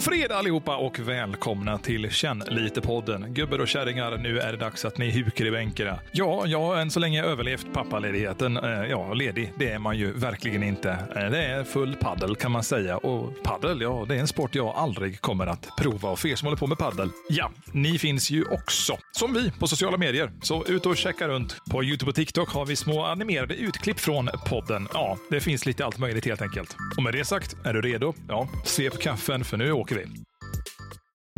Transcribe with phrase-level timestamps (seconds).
[0.00, 3.34] God fredag allihopa och välkomna till Känn lite-podden.
[3.34, 6.00] Gubbar och kärringar, nu är det dags att ni hukar i bänkarna.
[6.12, 8.56] Ja, jag har än så länge överlevt pappaledigheten.
[8.56, 10.90] Eh, ja, ledig, det är man ju verkligen inte.
[10.90, 12.96] Eh, det är full paddel kan man säga.
[12.96, 16.10] Och paddel, ja, det är en sport jag aldrig kommer att prova.
[16.10, 19.50] Och för er som håller på med paddel, ja, ni finns ju också, som vi,
[19.50, 20.30] på sociala medier.
[20.42, 21.56] Så ut och checka runt.
[21.70, 24.88] På YouTube och TikTok har vi små animerade utklipp från podden.
[24.92, 26.76] Ja, det finns lite allt möjligt helt enkelt.
[26.96, 28.14] Och med det sagt, är du redo?
[28.28, 30.06] Ja, svep kaffen för nu åker vi.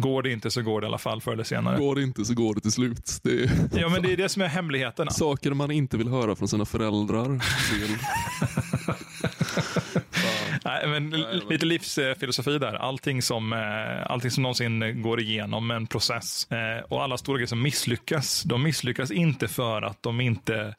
[0.03, 1.79] Går det inte så går det i alla fall förr eller senare.
[1.79, 3.19] Går det inte så går det till slut.
[3.23, 5.11] Det är Ja, men det är det som är hemligheten.
[5.11, 7.29] saker man inte vill höra från sina föräldrar.
[10.65, 11.11] Nej, men
[11.49, 12.75] lite livsfilosofi där.
[12.75, 17.47] Allting som, eh, allting som någonsin går igenom en process eh, och alla stora grejer
[17.47, 20.75] som misslyckas, de misslyckas inte för att de inte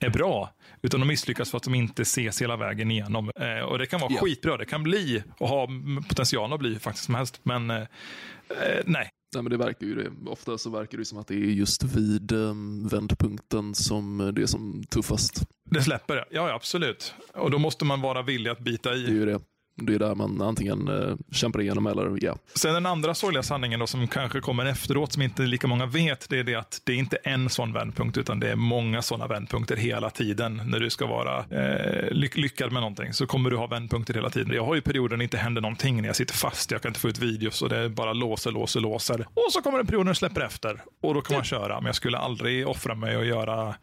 [0.00, 0.50] är bra,
[0.82, 3.30] utan de misslyckas för att de inte ses hela vägen igenom.
[3.40, 4.20] Eh, Och det kan vara Ja.
[4.20, 5.68] skitbra, det kan bli och ha
[6.08, 9.10] potential att bli faktiskt som helst, men eh, eh, nej.
[9.34, 10.10] Nej, men det verkar ju det.
[10.30, 14.46] Ofta så verkar det som att det är just vid um, vändpunkten som det är
[14.46, 15.42] som tuffast.
[15.70, 16.24] Det släpper det.
[16.30, 17.14] Ja, ja, absolut.
[17.34, 19.02] Och då måste man vara villig att bita i.
[19.02, 19.40] Det är ju det.
[19.80, 22.36] Det är där man antingen eh, kämpar igenom eller ja.
[22.54, 26.28] Sen den andra sorgliga sanningen då, som kanske kommer efteråt, som inte lika många vet,
[26.28, 29.26] det är det att det är inte en sån vändpunkt, utan det är många sådana
[29.26, 30.62] vändpunkter hela tiden.
[30.64, 34.30] När du ska vara eh, lyck lyckad med någonting så kommer du ha vändpunkter hela
[34.30, 34.54] tiden.
[34.54, 36.88] Jag har ju perioder när det inte händer någonting, när jag sitter fast, jag kan
[36.90, 39.26] inte få ut videos och det är bara låser, låser, låser.
[39.34, 41.74] Och så kommer en period när det släpper efter och då kan man köra.
[41.74, 43.74] Men jag skulle aldrig offra mig och göra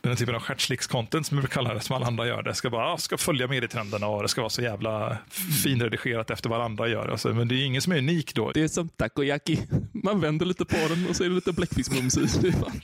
[0.00, 2.42] den här typen av stjärtslicks-content som vi kallar det, som alla andra gör.
[2.42, 5.18] Det ska bara ah, ska följa med i trenderna och det ska vara så jävla
[5.32, 7.08] finredigerat efter vad andra gör.
[7.08, 8.50] Alltså, men det är ingen som är unik då.
[8.52, 9.58] Det är som takoyaki.
[9.92, 12.20] Man vänder lite på den och så är det lite bläckfiskmums i.
[12.40, 12.80] Det är fan-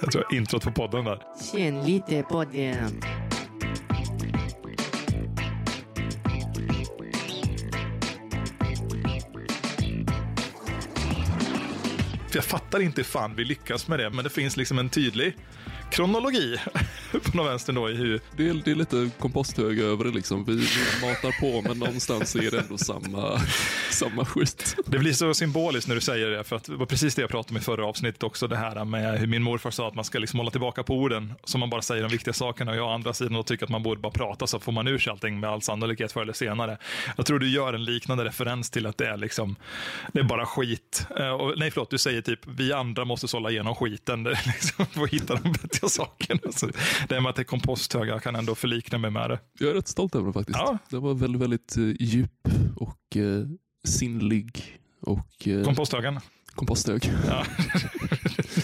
[0.00, 1.18] Jag tror introt på podden där.
[1.52, 3.00] Känn lite på den.
[12.28, 14.88] För jag fattar inte hur fan vi lyckas med det, men det finns liksom en
[14.88, 15.36] tydlig
[15.90, 16.56] kronologi
[17.30, 20.44] på någon vänster då i hur Det är, det är lite komposthög över det liksom.
[20.44, 23.40] Vi, vi matar på men någonstans så är det ändå samma,
[23.90, 24.76] samma skit.
[24.86, 27.30] Det blir så symboliskt när du säger det, för att det var precis det jag
[27.30, 30.04] pratade om i förra avsnittet också, det här med hur min morfar sa att man
[30.04, 32.86] ska liksom hålla tillbaka på orden, som man bara säger de viktiga sakerna, och jag
[32.86, 35.40] å andra sidan tycker att man borde bara prata, så får man ur sig allting
[35.40, 36.78] med all sannolikhet förr eller senare.
[37.16, 39.56] Jag tror du gör en liknande referens till att det är liksom,
[40.12, 41.06] det är bara skit.
[41.18, 45.02] Eh, Och, nej, förlåt, du säger typ, vi andra måste sålla igenom skiten, liksom, för
[45.04, 46.52] att hitta de vettiga sakerna.
[46.52, 46.68] Så
[47.08, 49.38] det med att det är komposthög, jag kan ändå förlikna mig med det.
[49.58, 50.58] Jag är rätt stolt över den faktiskt.
[50.58, 50.78] Ja.
[50.90, 53.46] Den var väldigt, väldigt eh, djup och eh,
[53.88, 56.20] sinnlig och eh, Komposthögen.
[56.54, 57.12] komposthög.
[57.28, 57.44] Ja.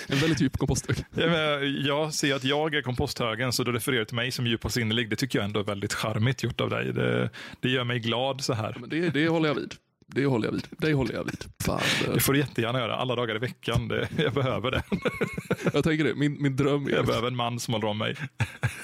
[0.08, 0.96] En väldigt djup komposthög.
[1.14, 4.46] Ja, men jag ser att jag är komposthögen, så då refererar du till mig som
[4.46, 5.10] djup och sinnelig.
[5.10, 6.92] Det tycker jag ändå är väldigt charmigt gjort av dig.
[6.92, 7.30] Det,
[7.60, 8.76] det gör mig glad så här.
[8.80, 9.74] Men det, det håller jag vid.
[10.14, 10.66] Det håller jag vid.
[10.78, 11.44] Det håller jag vid.
[11.64, 13.88] Fan, eh, Det får du jättegärna göra, alla dagar i veckan.
[13.88, 14.82] Det, jag behöver det.
[15.72, 16.14] jag tänker det.
[16.14, 16.90] Min, min dröm är...
[16.90, 18.16] Jag behöver en man som håller om mig.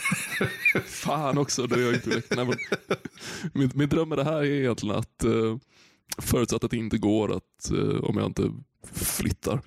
[0.86, 2.22] Fan också, det är jag inte.
[2.36, 2.56] Nej, men,
[3.52, 5.56] min, min dröm med det här är egentligen att eh,
[6.18, 8.50] förutsatt att det inte går att, eh, om jag inte
[8.92, 9.60] flyttar,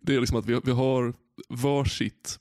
[0.00, 1.14] det är liksom att vi, vi har
[1.48, 2.38] varsitt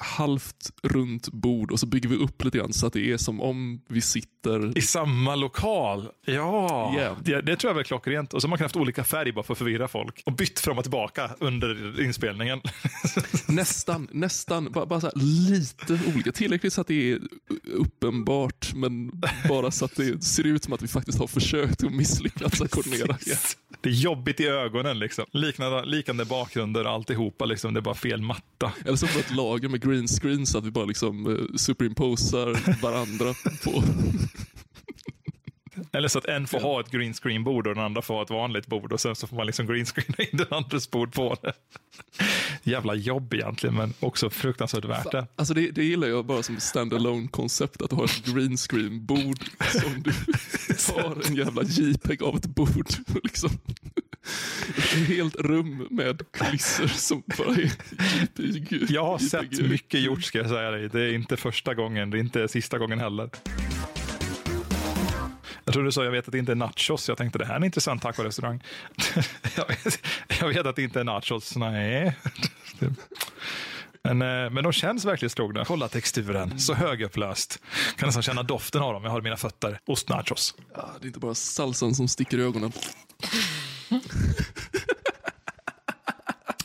[0.00, 3.40] halvt runt bord och så bygger vi upp lite grann så att det är som
[3.40, 6.08] om vi sitter I samma lokal.
[6.26, 7.16] Ja, Yeah.
[7.24, 8.34] det, det tror jag är klockrent.
[8.34, 10.22] Och så har man kan haft olika färg bara för att förvirra folk.
[10.26, 12.60] Och bytt fram och tillbaka under inspelningen.
[13.48, 16.32] nästan, nästan, bara, bara lite olika.
[16.32, 17.18] Tillräckligt så att det är
[17.74, 19.10] uppenbart, men
[19.48, 22.70] bara så att det ser ut som att vi faktiskt har försökt och misslyckats att
[22.70, 23.16] koordinera.
[23.26, 23.36] Ja.
[23.80, 24.98] Det är jobbigt i ögonen.
[24.98, 25.24] Liksom.
[25.32, 27.44] Liknande, likande bakgrunder alltihopa.
[27.44, 27.74] Liksom.
[27.74, 28.72] Det är bara fel matta.
[28.84, 32.80] Eller så får ett lager med green screen så att vi bara liksom eh, superimposar
[32.82, 33.34] varandra
[33.64, 33.82] på...
[35.92, 38.22] Eller så att en får ha ett green screen bord och den andra får ha
[38.22, 41.12] ett vanligt bord och sen så får man liksom green screena in den andres bord
[41.12, 41.52] på det.
[42.70, 45.26] Jävla jobb egentligen, men också fruktansvärt värt det.
[45.36, 49.38] Alltså det, det gillar jag bara som stand-alone koncept att har ett green screen bord
[49.72, 50.12] som du
[50.92, 52.88] tar en jävla JPEG av ett bord.
[53.24, 53.50] Liksom.
[54.76, 57.70] Ett helt rum med kulisser som bara är
[58.22, 58.90] JPEG.
[58.90, 59.70] Jag har sett JPEG.
[59.70, 60.88] mycket gjort ska jag säga dig.
[60.88, 63.30] Det är inte första gången, det är inte sista gången heller.
[65.64, 67.08] Jag tror du sa, jag vet att det inte är nachos.
[67.08, 68.62] Jag tänkte det här är en intressant tacorestaurang.
[69.56, 70.06] jag, vet,
[70.40, 71.56] jag vet att det inte är nachos.
[71.56, 72.16] Nej.
[74.02, 75.64] Men, eh, men de känns verkligen strogna.
[75.64, 77.62] Kolla texturen, så högupplöst.
[77.96, 79.04] Kan nästan känna doften av dem.
[79.04, 79.80] Jag har mina fötter.
[79.86, 80.54] Ostnachos.
[80.74, 82.72] Ja, det är inte bara salsan som sticker i ögonen.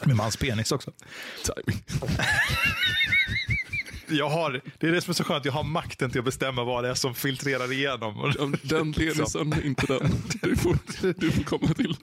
[0.05, 0.91] Med mans penis också.
[1.43, 1.83] Timing
[4.15, 6.63] jag har, det är det som är så skönt, jag har makten till att bestämma
[6.63, 8.33] vad det är som filtrerar igenom.
[8.63, 10.12] Den penisen, inte den.
[10.42, 10.77] Du får,
[11.19, 11.95] du får komma till.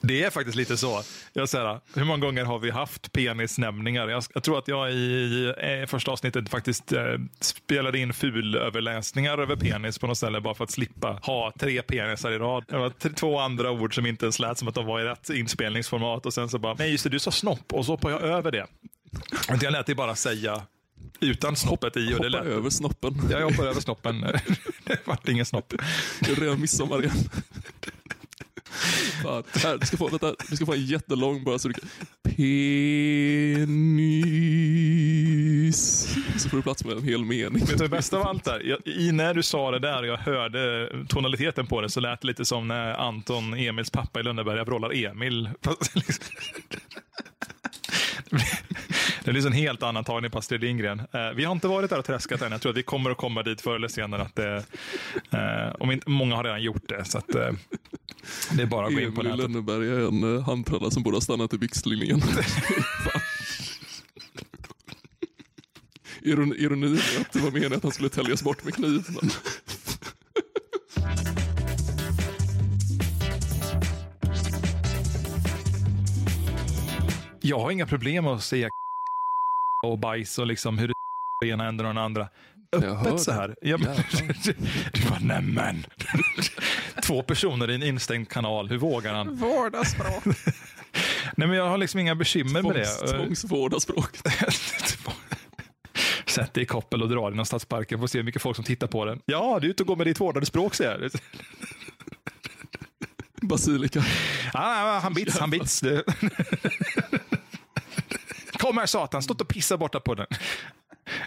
[0.00, 1.02] Det är faktiskt lite så.
[1.32, 4.08] Jag säger, hur många gånger har vi haft penisnämningar?
[4.08, 7.02] Jag, jag tror att jag i eh, första avsnittet faktiskt eh,
[7.40, 12.30] spelade in fulöverläsningar över penis på något ställe bara för att slippa ha tre penisar
[12.30, 12.64] i rad.
[12.68, 15.04] Det var t- två andra ord som inte ens lät som att de var i
[15.04, 18.14] rätt inspelningsformat och sen så bara, nej just det, du sa snopp och så hoppade
[18.14, 18.66] jag över det.
[19.62, 20.62] Jag lät det bara säga
[21.20, 23.14] utan snoppet i och det lät över snoppen.
[23.30, 24.20] jag hoppar över snoppen.
[24.84, 25.74] Det vart ingen snopp.
[26.20, 27.16] Det är redan midsommar igen.
[29.22, 31.88] Fan, här, du, ska få, vänta, du ska få en jättelång bara så du kan...
[32.22, 33.66] Penis.
[36.38, 37.64] Så får du plats med en hel mening.
[37.66, 38.60] Vet du det bästa av allt där?
[38.60, 42.20] Jag, i, när du sa det där och jag hörde tonaliteten på det så lät
[42.20, 45.50] det lite som när Anton, Emils pappa i Lönneberga vrålar Emil.
[45.62, 46.24] Fast liksom-
[49.26, 51.00] Det blir en helt annan tagning på Astrid Lindgren.
[51.00, 52.52] Eh, vi har inte varit där och träskat än.
[52.52, 54.22] Jag tror att vi kommer att komma dit förr eller senare.
[54.22, 54.64] Att det,
[55.30, 57.04] eh, om inte, många har redan gjort det.
[57.04, 57.50] Så att, eh,
[58.52, 59.50] det är bara att gå in på Emil nätet.
[59.50, 62.20] Lönneberga är en uh, handtralla som borde ha stannat i byxlinjen.
[62.20, 63.20] Fan.
[66.22, 69.04] Iron, ironin är att det var meningen att han skulle täljas bort med kniv.
[69.08, 69.30] Men...
[77.40, 78.68] Jag har inga problem att säga
[79.92, 80.92] och bajs och liksom hur
[81.42, 82.28] det ena änden och den andra.
[82.76, 83.36] Öppet så det.
[83.36, 83.56] här.
[83.62, 83.96] Ja, men,
[84.92, 85.86] du bara, nämen.
[87.02, 89.36] Två personer i en instängd kanal, hur vågar han?
[89.36, 90.24] Vardagsspråk.
[91.36, 93.08] Nej, men jag har liksom inga bekymmer med Tvångs, det.
[93.08, 94.10] tvångsvårda språk.
[96.26, 98.64] Sätt dig i koppel och dra inom stadsparken för att se hur mycket folk som
[98.64, 99.20] tittar på den.
[99.26, 101.10] Ja, du är ute och går med ditt vårdade språk, säger jag.
[103.48, 104.04] Basilika.
[104.52, 105.82] Ah, han bits, han bits.
[108.66, 110.26] Kom här satan, stå inte och pissa borta på den.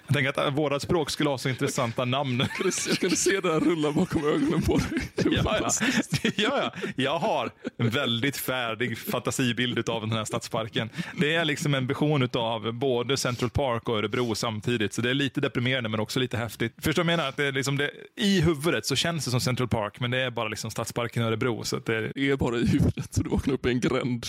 [0.08, 2.48] Jag tänker att vårat språk skulle ha så intressanta namn.
[2.88, 4.88] Jag kan se här rulla bakom ögonen på dig.
[5.18, 5.70] Är Ja, ja.
[6.36, 6.90] ja, ja.
[6.96, 10.90] Jag har en väldigt färdig fantasibild av den här stadsparken.
[11.18, 14.94] Det är liksom en vision av både Central Park och Örebro samtidigt.
[14.94, 16.74] Så det är lite deprimerande men också lite häftigt.
[16.78, 17.30] Förstår du jag menar?
[17.30, 20.18] Att det är liksom det, I huvudet så känns det som Central Park, men det
[20.18, 21.64] är bara liksom stadsparken i Örebro.
[21.64, 23.14] Så det, Det är bara i huvudet.
[23.14, 24.26] Så du vaknar upp i en gränd.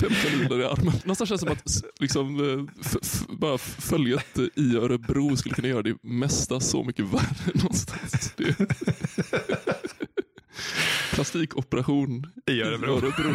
[0.00, 0.92] Fem kanyler i armen.
[1.04, 2.86] Någonstans känns det som att liksom, eh,
[3.28, 8.32] bara följet i Örebro skulle kunna göra det mesta så mycket värre någonstans.
[8.36, 8.56] Det...
[11.14, 12.92] Plastikoperation I Örebro.
[12.92, 13.34] Örebro.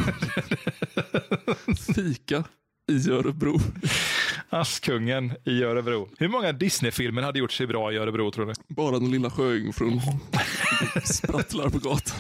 [1.96, 2.44] Fika
[2.92, 3.60] i Örebro.
[4.50, 6.10] Askungen i Örebro.
[6.18, 8.54] Hur många Disney-filmer hade gjort sig bra i Örebro tror du?
[8.68, 10.02] Bara den lilla sjöjungfrun
[11.04, 12.20] sprattlar på gatan.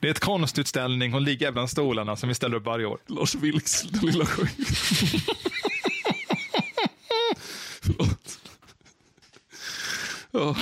[0.00, 1.12] Det är ett konstutställning.
[1.12, 2.98] Hon ligger bland stolarna som vi ställer upp varje år.
[3.06, 5.20] Lars Vilks, den lilla sjöjungfrun.
[7.86, 8.40] Förlåt.
[10.30, 10.56] Ja.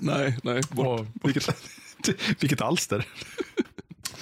[0.00, 0.60] Nej, nej.
[0.70, 0.86] Bort.
[0.86, 1.56] Åh, vilket,
[2.40, 3.06] vilket alster.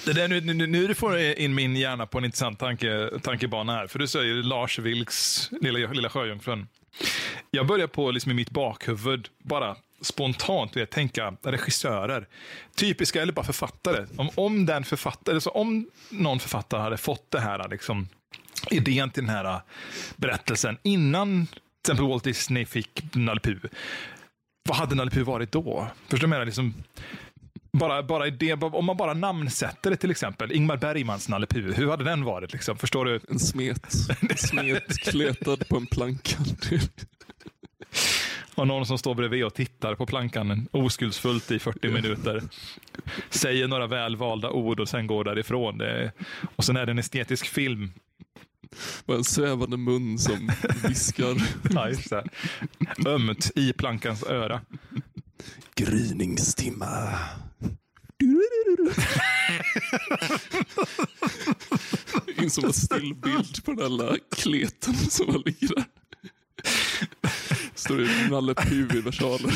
[0.05, 3.73] Det där, nu, nu, nu får jag in min hjärna på en intressant tanke, tankebana
[3.73, 3.87] här.
[3.87, 6.67] För du säger Lars Vilks Lilla, lilla sjöjungfrun.
[7.51, 12.27] Jag börjar på liksom i mitt bakhuvud bara spontant vet, tänka regissörer.
[12.75, 14.05] Typiska, eller bara författare.
[14.17, 18.07] Om, om den författare, alltså om någon författare hade fått det här liksom,
[18.69, 19.61] idén till den här
[20.15, 23.39] berättelsen innan till exempel Walt Disney fick Nalle.
[24.69, 25.87] Vad hade Nalle varit då?
[26.09, 26.45] Förstår du vad?
[26.45, 26.73] Liksom,
[27.73, 30.51] bara, bara det, om man bara namnsätter det till exempel.
[30.51, 32.53] Ingmar Bergmans Nalle hur hade den varit?
[32.53, 32.77] Liksom?
[32.77, 33.19] Förstår du?
[33.29, 33.87] En smet.
[34.29, 36.37] En smet kletad på en planka.
[38.55, 42.41] Och någon som står bredvid och tittar på plankan oskuldsfullt i 40 minuter.
[43.29, 45.77] Säger några välvalda ord och sen går därifrån.
[45.77, 46.11] Det,
[46.55, 47.91] och sen är det en estetisk film.
[49.05, 50.51] Bara en svävande mun som
[50.83, 51.35] viskar.
[51.73, 52.23] Ja, just det.
[53.05, 54.61] Ömt i plankans öra.
[55.75, 57.09] Gryningstimma.
[62.37, 65.85] In som en stillbild på den där lilla kleten som ligger där.
[67.75, 69.53] Står det Nalle Puh i versaler.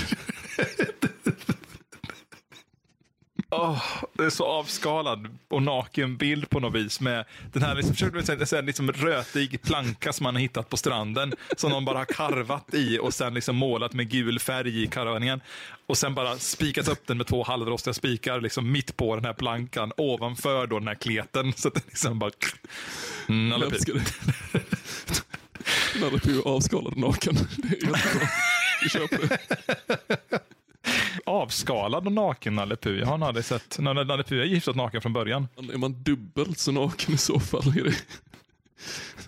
[3.61, 3.83] Åh,
[4.13, 6.99] det är så avskalad och naken bild på något vis.
[6.99, 11.33] Med den här liksom, försöker du liksom rötig planka som man har hittat på stranden.
[11.57, 15.41] Som någon bara har karvat i och sen liksom målat med gul färg i karvningen.
[15.87, 19.33] Och sen bara spikat upp den med två halvrostiga spikar liksom mitt på den här
[19.33, 19.91] plankan.
[19.97, 21.53] Ovanför då den här kleten.
[21.53, 22.31] Så att den liksom bara...
[23.29, 23.59] Mm, det.
[25.99, 27.35] Nalle Puh avskalad och naken.
[27.57, 28.27] Det är jättebra.
[28.81, 30.39] Vi köper det.
[31.25, 32.99] Avskalad och naken Nalle Puh.
[32.99, 33.79] Jag har aldrig sett...
[33.79, 35.47] Nalle Puh är giftat naken från början.
[35.73, 37.67] Är man dubbelt så naken i så fall?
[37.77, 37.95] Är det...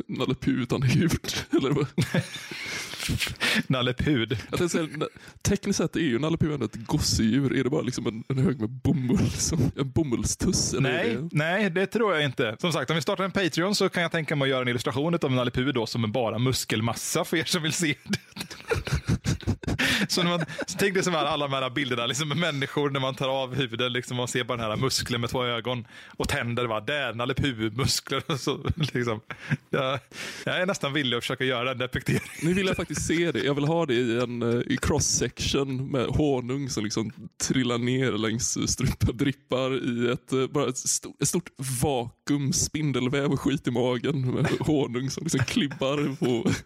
[0.08, 1.12] Nalle Puh utan hud.
[1.51, 1.88] Eller vad?
[3.68, 5.08] Nalle na-
[5.42, 7.58] tekniskt sett är ju Nalle Puh ändå ett gosedjur.
[7.60, 9.30] Är det bara liksom en, en hög med bomull?
[9.32, 10.75] Som, en bomullstuss?
[10.80, 12.56] Nej, det- nej, det tror jag inte.
[12.60, 14.68] Som sagt, om vi startar en Patreon så kan jag tänka mig att göra en
[14.68, 18.20] illustration av Nalle Puh då som är bara muskelmassa för er som vill se det.
[20.10, 22.89] Så, när man, så tänk dig som här, alla de här bilderna liksom, med människor
[22.89, 23.92] när man tar av huvudet.
[23.92, 25.88] Liksom, man ser bara den här muskeln med två ögon
[26.18, 26.66] och tänder.
[26.66, 26.80] Va?
[26.80, 28.38] Där, Nalle Puh-muskler.
[28.38, 28.60] Så,
[28.94, 29.22] liksom.
[29.70, 30.00] Jag,
[30.46, 32.29] jag är nästan villig att försöka göra den depicteringen.
[32.41, 33.39] Nu vill jag faktiskt se det.
[33.39, 37.12] Jag vill ha det i en eh, i cross-section med honung som liksom
[37.44, 41.50] trillar ner längs strupen, drippar i ett, eh, bara ett, stort, ett stort
[41.82, 46.51] vakuum, spindelväv och skit i magen med honung som liksom klibbar på.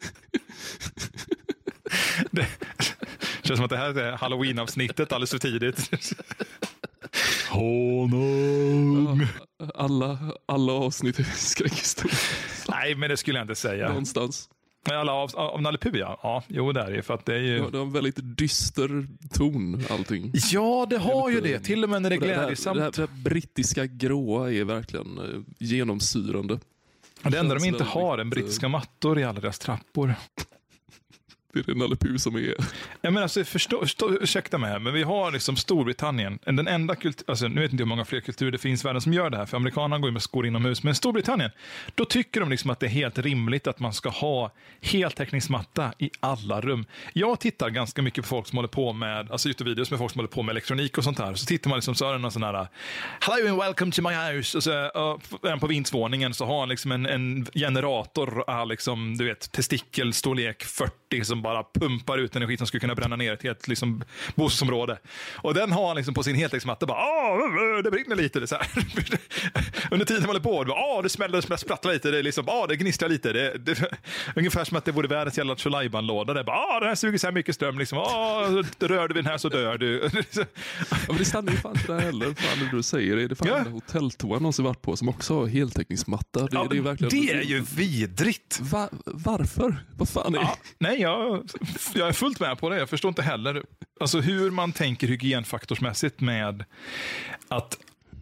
[2.31, 2.47] Det
[3.41, 5.91] känns som att det här är halloween-avsnittet alldeles för tidigt.
[7.51, 9.27] Honung.
[9.75, 12.15] Alla, alla avsnitt i skräckhistoria.
[12.69, 13.87] Nej, men det skulle jag inte säga.
[13.87, 14.49] Någonstans.
[14.87, 16.19] Men Alla av, av Nalle Puh, ja.
[16.23, 16.43] ja.
[16.47, 17.01] Jo, det är det.
[17.01, 17.57] För att det är ju...
[17.57, 20.31] Ja, det har en väldigt dyster ton allting.
[20.51, 21.59] Ja, det har ju det.
[21.59, 22.77] Till och med när det är det, glädjesamt.
[22.77, 26.59] det, här, det här brittiska gråa är verkligen eh, genomsyrande.
[27.23, 30.15] Det enda de inte har är brittiska mattor i alla deras trappor.
[31.53, 32.55] Det är det Nalle Puh som är.
[33.01, 36.39] Ja, men alltså, förstå, förstå, ursäkta mig här, men vi har liksom Storbritannien.
[36.45, 39.01] Den enda kultur, alltså, nu vet inte hur många fler kulturer det finns i världen
[39.01, 40.83] som gör det här, för amerikanerna går ju med skor inomhus.
[40.83, 41.51] Men Storbritannien,
[41.95, 46.11] då tycker de liksom att det är helt rimligt att man ska ha heltäckningsmatta i
[46.19, 46.85] alla rum.
[47.13, 50.19] Jag tittar ganska mycket på folk som håller på med, alltså Youtube-videos med folk som
[50.19, 51.33] håller på med elektronik och sånt här.
[51.33, 52.67] Så tittar man liksom så är det någon sån här,
[53.19, 54.57] Hello and welcome to my house.
[54.57, 59.25] Och så, uh, på vindsvåningen så har han liksom en, en generator, uh, liksom, du
[59.25, 63.67] vet, testikelstorlek 40 som bara pumpar ut energi som skulle kunna bränna ner ett helt
[63.67, 64.03] liksom,
[64.35, 64.97] bostadsområde.
[65.35, 68.39] Och den har han liksom på sin heltäckningsmatta bara, ah, det brinner lite.
[68.39, 68.67] Det så här.
[69.91, 72.49] Under tiden man håller på, det, bara, ah, det smäller, det sprattlar lite, det, liksom,
[72.49, 73.33] ah, det gnistrar lite.
[73.33, 73.91] Det, det,
[74.35, 76.33] ungefär som att det vore världens jävla Tjolajban-låda.
[76.33, 77.79] Det den här suger så här mycket ström.
[77.79, 77.97] Liksom.
[78.79, 80.09] Rör du vid den här så dör du.
[80.91, 82.25] Ja, men det stannar ju fan inte där heller.
[82.25, 83.15] Fan det du säger.
[83.15, 83.57] Det är det fan Ja.
[83.65, 83.71] ja.
[83.71, 86.39] hotelltoan någonsin varit på som också har heltäckningsmatta.
[86.39, 87.09] Det, Ja, det är verkligen...
[87.09, 88.59] det är ju vidrigt.
[88.61, 89.85] Va, varför?
[89.97, 91.30] Vad fan är Ja, nej, jag,
[91.93, 92.77] jag är fullt med på det.
[92.77, 93.63] Jag förstår inte heller
[93.99, 96.65] alltså hur man tänker hygienfaktorsmässigt med
[97.47, 97.77] att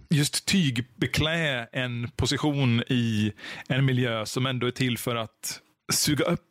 [0.09, 3.33] just tygbeklä en position i
[3.67, 5.59] en miljö som ändå är till för att
[5.91, 6.41] suga upp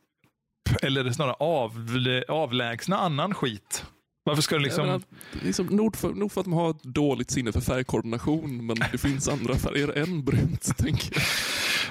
[0.83, 1.89] eller snarare av,
[2.29, 3.85] avlägsna annan skit.
[4.25, 4.87] Varför ska det liksom...
[4.87, 5.03] Menar,
[5.43, 8.99] liksom nog, för, nog för att man har ett dåligt sinne för färgkoordination, men det
[8.99, 10.77] finns andra färger än brunt.
[10.79, 11.23] tänker jag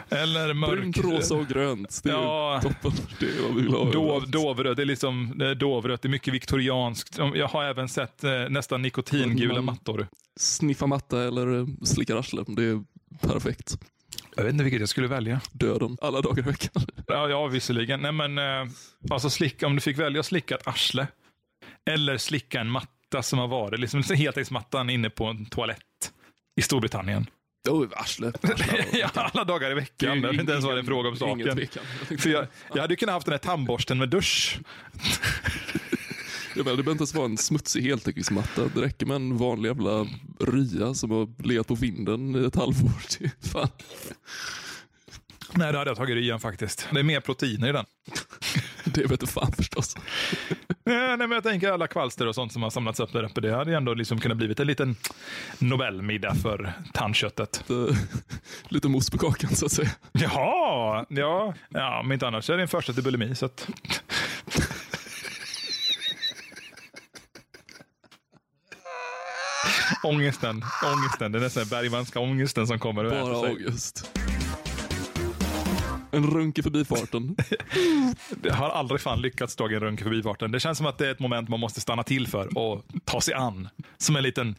[0.10, 0.72] eller mörk...
[0.80, 2.02] Brunt, rosa och grönt.
[2.04, 2.60] Det är Ja.
[2.64, 2.92] toppen.
[3.20, 3.92] Det är vad vi vill ha.
[3.92, 7.18] Dov, dovröd, det är liksom det är dovrött, det är mycket viktorianskt.
[7.36, 10.08] Jag har även sett eh, nästan nikotingula Man- mattor.
[10.40, 12.44] Sniffa matta eller eh, slicka arsle.
[12.48, 12.84] Det är
[13.22, 13.78] perfekt.
[14.36, 15.42] Jag vet inte vilket jag skulle välja.
[15.52, 16.84] Döden alla dagar i veckan.
[17.08, 18.00] Ja, ja visserligen.
[18.00, 18.72] Nej, men, eh,
[19.10, 21.08] alltså slicka, om du fick välja att slicka ett arsle
[21.90, 26.12] eller slicka en matta som har varit, liksom heltäckningsmattan inne på en toalett
[26.56, 27.26] i Storbritannien.
[27.70, 28.28] Oh, arsle.
[28.44, 28.86] arsle.
[29.00, 30.22] ja, alla dagar i veckan.
[30.22, 31.68] Det har inte ens varit en fråga om saken.
[32.20, 34.60] För jag, jag hade ju kunnat haft den här tandborsten med dusch.
[36.56, 38.62] Jag menar, det behöver inte ens vara en smutsig heltäckningsmatta.
[38.76, 40.08] Det räcker med en vanlig jävla
[40.40, 42.92] rya som har legat på vinden i ett halvår.
[43.20, 43.70] Är Fan.
[45.54, 46.88] Nej, det hade jag tagit igen faktiskt.
[46.92, 47.86] Det är mer proteiner i den.
[48.94, 49.96] Det vet fan förstås.
[50.84, 53.42] Nej, men jag tänker alla kvalster och sånt som har samlats upp där uppe.
[53.42, 54.96] Det hade ju ändå liksom kunnat blivit en liten
[55.60, 57.64] Nobelmiddag för tandköttet.
[58.70, 59.90] Lite, mos på kakan så att säga.
[60.12, 63.36] Jaha, ja, ja, om inte annars så är det en första till bulimi.
[63.36, 63.70] Så att...
[70.04, 70.64] ångesten,
[70.94, 71.32] ångesten.
[71.32, 74.27] Det är nästan Bergmanska ångesten som kommer Bara sig.
[76.18, 77.36] En runk i förbifarten.
[78.42, 80.52] Det har aldrig fan lyckats dra en runk i förbifarten.
[80.52, 83.22] Det känns som att det är ett moment man måste stanna till för och ta
[83.22, 83.70] sig an.
[83.98, 84.56] Som en liten...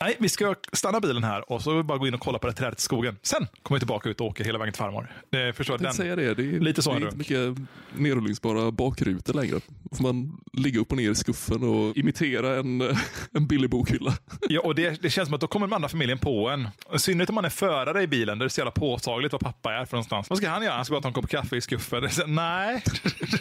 [0.00, 2.52] Nej, vi ska stanna bilen här och så bara gå in och kolla på det
[2.52, 3.16] trädet i skogen.
[3.22, 5.12] Sen kommer vi tillbaka ut och åker hela vägen till farmor.
[5.30, 5.94] Det förstår den.
[5.94, 6.34] säga det.
[6.34, 9.60] Det är, Lite så det är inte mycket nerrullningsbara bakrutor längre.
[9.82, 12.80] Då får man ligga upp och ner i skuffen och imitera en,
[13.32, 14.14] en billig bokhylla.
[14.48, 16.68] Ja, och det, det känns som att då kommer den andra familjen på en.
[16.94, 19.40] I synnerhet om man är förare i bilen där det är så jävla påtagligt vad
[19.40, 20.30] pappa är för någonstans.
[20.30, 20.74] Vad ska han göra?
[20.74, 22.10] Han ska bara ta en kopp kaffe i skuffen.
[22.10, 22.82] Så, Nej,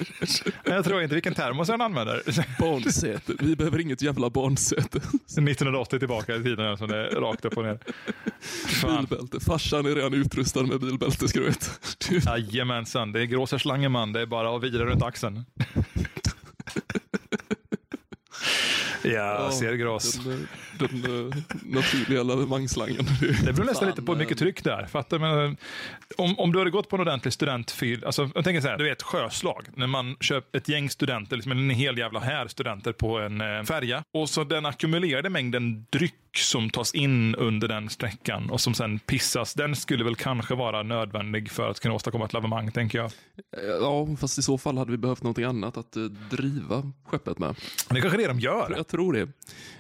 [0.64, 2.22] jag tror inte vilken termos han använder.
[2.60, 3.34] Barnsäte.
[3.40, 4.98] Vi behöver inget jävla barnsäte.
[5.54, 7.80] 1980 tillbaka tiden, alltså det är rakt upp och ner.
[8.82, 9.06] Fan.
[9.10, 9.40] Bilbälte.
[9.40, 11.66] Farsan är redan utrustad med bilbälte ska du veta.
[12.10, 14.14] Det- Jajamensan, det är gråser slangen man.
[14.14, 15.46] Det är bara att vira runt axeln.
[19.06, 20.14] Ja, ser gras.
[20.24, 20.48] Den,
[21.02, 23.06] den eh, naturliga lavemangsslangen.
[23.46, 24.86] Det beror nästan lite på hur mycket tryck det är.
[24.86, 25.58] För att, men,
[26.18, 28.84] om, om du hade gått på en ordentlig studentfil, alltså, jag tänker så här, du
[28.84, 33.20] vet sjöslag, när man köper ett gäng studenter, liksom en hel jävla här studenter på
[33.20, 38.50] en eh, färja, och så den ackumulerade mängden dryck som tas in under den sträckan
[38.50, 42.34] och som sen pissas, den skulle väl kanske vara nödvändig för att kunna åstadkomma ett
[42.34, 43.12] lavemang, tänker jag.
[43.82, 47.56] Ja, fast i så fall hade vi behövt någonting annat att eh, driva skeppet med.
[47.90, 48.74] Det är kanske det de gör.
[48.78, 49.28] Jag tror det.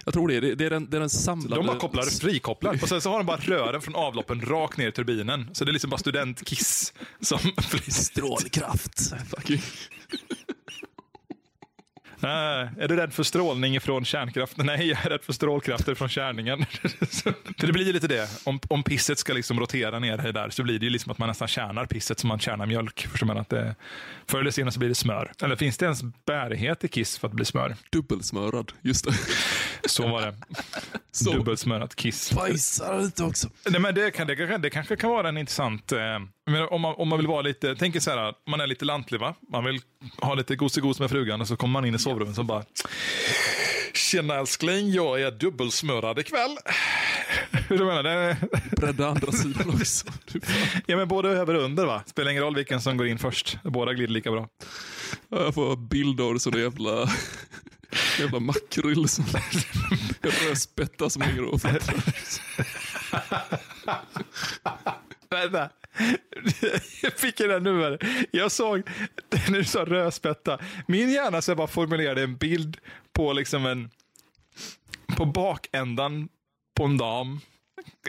[0.05, 0.39] Jag tror det.
[0.39, 1.61] Det, det, är, den, det är den samlade...
[1.61, 4.87] De bara kopplar, frikopplar och sen så har de bara rören från avloppen rakt ner
[4.87, 5.49] i turbinen.
[5.53, 7.39] Så det är liksom bara studentkiss som
[7.87, 9.13] Strålkraft.
[12.27, 14.65] Är du rädd för strålning från kärnkraften?
[14.65, 16.65] Nej, jag är rädd för strålkrafter från kärningen.
[16.65, 17.33] för
[17.67, 18.29] det blir ju lite det.
[18.43, 21.17] Om, om pisset ska liksom rotera ner här där så blir det ju liksom att
[21.17, 23.07] man nästan tjänar pisset som man tjänar mjölk.
[23.11, 23.75] Förstår man att det,
[24.27, 25.31] förr eller senare så blir det smör.
[25.41, 27.75] Eller finns det ens bärighet i kiss för att bli smör?
[27.91, 28.71] Dubbelsmörad.
[28.81, 29.11] Just det.
[29.87, 30.35] Så var det.
[31.11, 31.31] Så.
[31.31, 32.31] Dubbelsmörat kiss.
[32.31, 33.49] Bajsar lite också.
[33.69, 35.91] Nej, men det, kan, det, det kanske kan vara en intressant...
[35.91, 35.99] Eh,
[36.69, 37.75] om, man, om man vill vara lite...
[37.75, 39.35] Tänk er så här, man är lite lantlig va?
[39.51, 39.81] Man vill
[40.17, 42.63] ha lite gosegos med frugan och så kommer man in i sovrummet och bara...
[43.93, 46.57] Tjena älskling, jag är dubbelsmörad ikväll.
[47.51, 48.03] Hur du menar?
[48.03, 48.37] Det,
[48.71, 50.07] Bredda andra sidan också.
[50.85, 52.03] Ja, men både över och under va?
[52.05, 53.57] Spelar ingen roll vilken som går in först.
[53.63, 54.49] Båda glider lika bra.
[55.29, 57.09] Jag får bilder så det jävla...
[58.19, 59.25] Jävla makrill som...
[60.21, 61.61] Rödspätta som hänger och.
[67.01, 67.81] Jag fick den här nu.
[67.83, 68.25] här.
[68.31, 68.81] Jag såg,
[69.49, 72.77] när du sa rödspätta, min hjärna så jag bara formulerade en bild
[73.13, 73.89] på liksom en,
[75.17, 76.29] på bakändan
[76.75, 77.39] på en dam.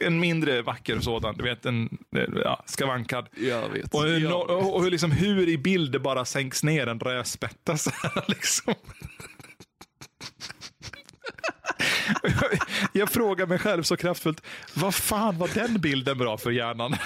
[0.01, 1.99] En mindre vacker sådan, du vet, en
[2.45, 3.29] ja, skavankad.
[3.37, 3.95] Jag vet.
[3.95, 4.31] Och, hur, Ja.
[4.31, 7.77] no- och hur, liksom, hur i bild det bara sänks ner en rödspätta.
[7.77, 8.75] Så här, liksom.
[12.93, 14.43] jag, frågar mig själv så kraftfullt,
[14.75, 16.91] vad fan var den bilden bra för hjärnan?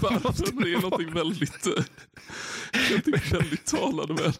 [0.00, 0.62] Varför?
[0.62, 1.66] Det är någonting väldigt...
[1.66, 1.84] eh,
[2.90, 4.32] Någonting väldigt talande med.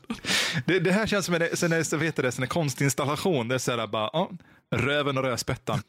[0.66, 3.48] Det, det här känns som en, sen är, vet det, sen en konstinstallation.
[3.48, 4.30] Det är så här bara, ja,
[4.70, 5.82] röven och rödspättan.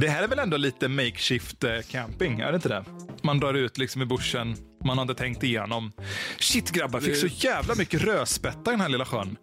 [0.00, 2.84] Det här är väl ändå lite makeshift eh, camping, är det inte det?
[3.22, 5.92] Man drar ut liksom i bushen, man har inte tänkt igenom.
[6.38, 9.36] Shit grabbar, fick så jävla mycket rödspätta i den här lilla sjön.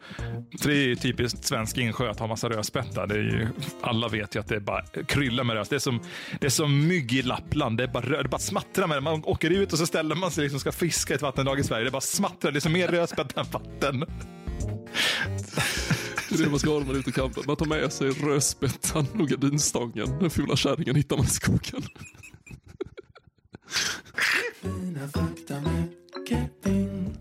[0.62, 3.06] För det är ju typiskt svensk insjö att ha massa rödspätta.
[3.06, 3.48] Det är ju,
[3.82, 5.70] alla vet ju att det är bara kryllar med rös.
[5.70, 6.02] Det är som,
[6.40, 7.78] det är som mygg i Lappland.
[7.78, 9.02] Det är bara, rö- det bara smattrar med det.
[9.02, 11.64] Man åker ut och så ställer man sig liksom ska fiska i ett vattendrag i
[11.64, 11.86] Sverige.
[11.86, 12.52] Det bara smattrar.
[12.52, 14.06] Det är som mer rödspätta än vatten.
[16.30, 17.44] Det är det man ska ha när man är ute och campar.
[17.48, 20.20] Man tar med sig rödspättan och gardinstången.
[20.20, 21.84] Den fula kärringen hittar man i skogen.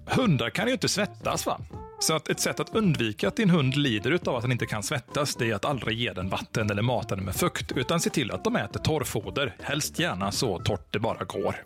[0.07, 1.61] Hundar kan ju inte svettas va?
[2.01, 4.83] Så att ett sätt att undvika att din hund lider av att den inte kan
[4.83, 8.11] svettas, det är att aldrig ge den vatten eller mata den med fukt, utan se
[8.11, 9.57] till att de äter torrfoder.
[9.63, 11.57] Helst gärna så torrt det bara går.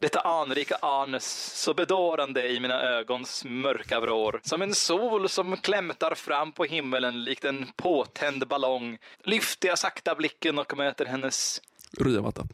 [0.00, 4.40] Detta anrika anus, så bedårande i mina ögons mörka vrår.
[4.42, 8.98] Som en sol som klämtar fram på himmelen likt en påtänd ballong.
[9.24, 11.60] Lyfter jag sakta blicken och möter hennes...
[12.00, 12.46] Ryamatta.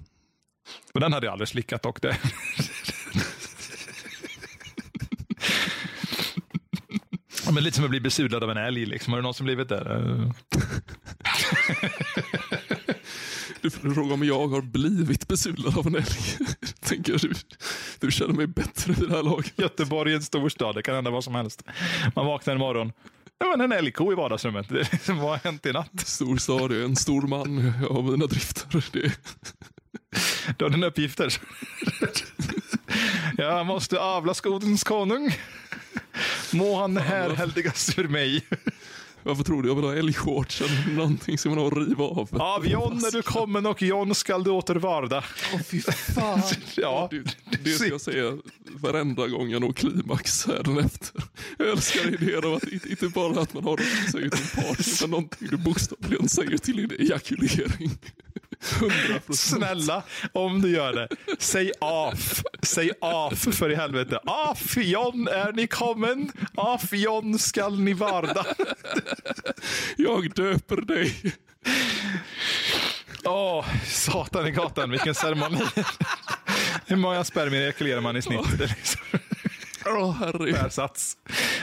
[0.95, 2.03] Och den hade jag aldrig slickat dock.
[2.03, 2.19] Det.
[7.55, 8.87] Men lite som att bli besudlad av en älg.
[8.87, 9.13] Liksom.
[9.13, 10.33] Har du någon som blivit det?
[13.83, 16.05] Du får fråga om jag har blivit besudlad av en älg.
[16.81, 17.33] Tänker du,
[18.01, 19.53] du känner mig bättre vid det här laget.
[19.59, 20.75] Göteborg är en stor stad.
[20.75, 21.63] Det kan hända vad som helst.
[22.17, 22.93] Man vaknar en morgon.
[23.39, 24.69] Ja, men en älgko i vardagsrummet.
[24.69, 26.01] Det är liksom, vad har hänt i natt?
[26.07, 27.73] Stor stad, en stor man.
[27.83, 28.85] Jag har mina drifter.
[28.93, 29.13] Det,
[30.59, 31.39] Du har dina uppgifter.
[33.37, 35.37] Jag måste avla skotens konung.
[36.53, 38.45] Må han härhäldigas för mig.
[39.23, 42.29] Varför tror du jag vill ha älgshorts eller någonting som man har att riva av?
[42.33, 45.25] Av John är du kommen och John skall du åter varda.
[45.55, 46.43] Åh fy fan.
[46.77, 47.23] Ja, Det,
[47.65, 48.39] det ska jag säga
[48.81, 51.23] varenda gång jag når klimax här efter.
[51.59, 54.65] Jag älskar idén av att inte, bara att man har något att säga till en
[54.65, 57.91] part, utan någonting du bokstavligen säger till din ejakulering.
[58.71, 59.39] 100 procent.
[59.39, 62.43] Snälla, om du gör det, säg af.
[62.63, 64.19] Säg af för i helvete.
[64.27, 66.33] Af John är ni kommen.
[66.57, 68.45] Af John skall ni varda.
[69.97, 71.35] Jag döper dig.
[73.25, 75.61] Åh, satan i gatan, vilken ceremoni.
[76.87, 78.59] Hur många spermier ejakulerar man i snitt?
[78.59, 78.69] Det
[79.87, 80.71] Åh herre.
[80.71, 81.17] sats.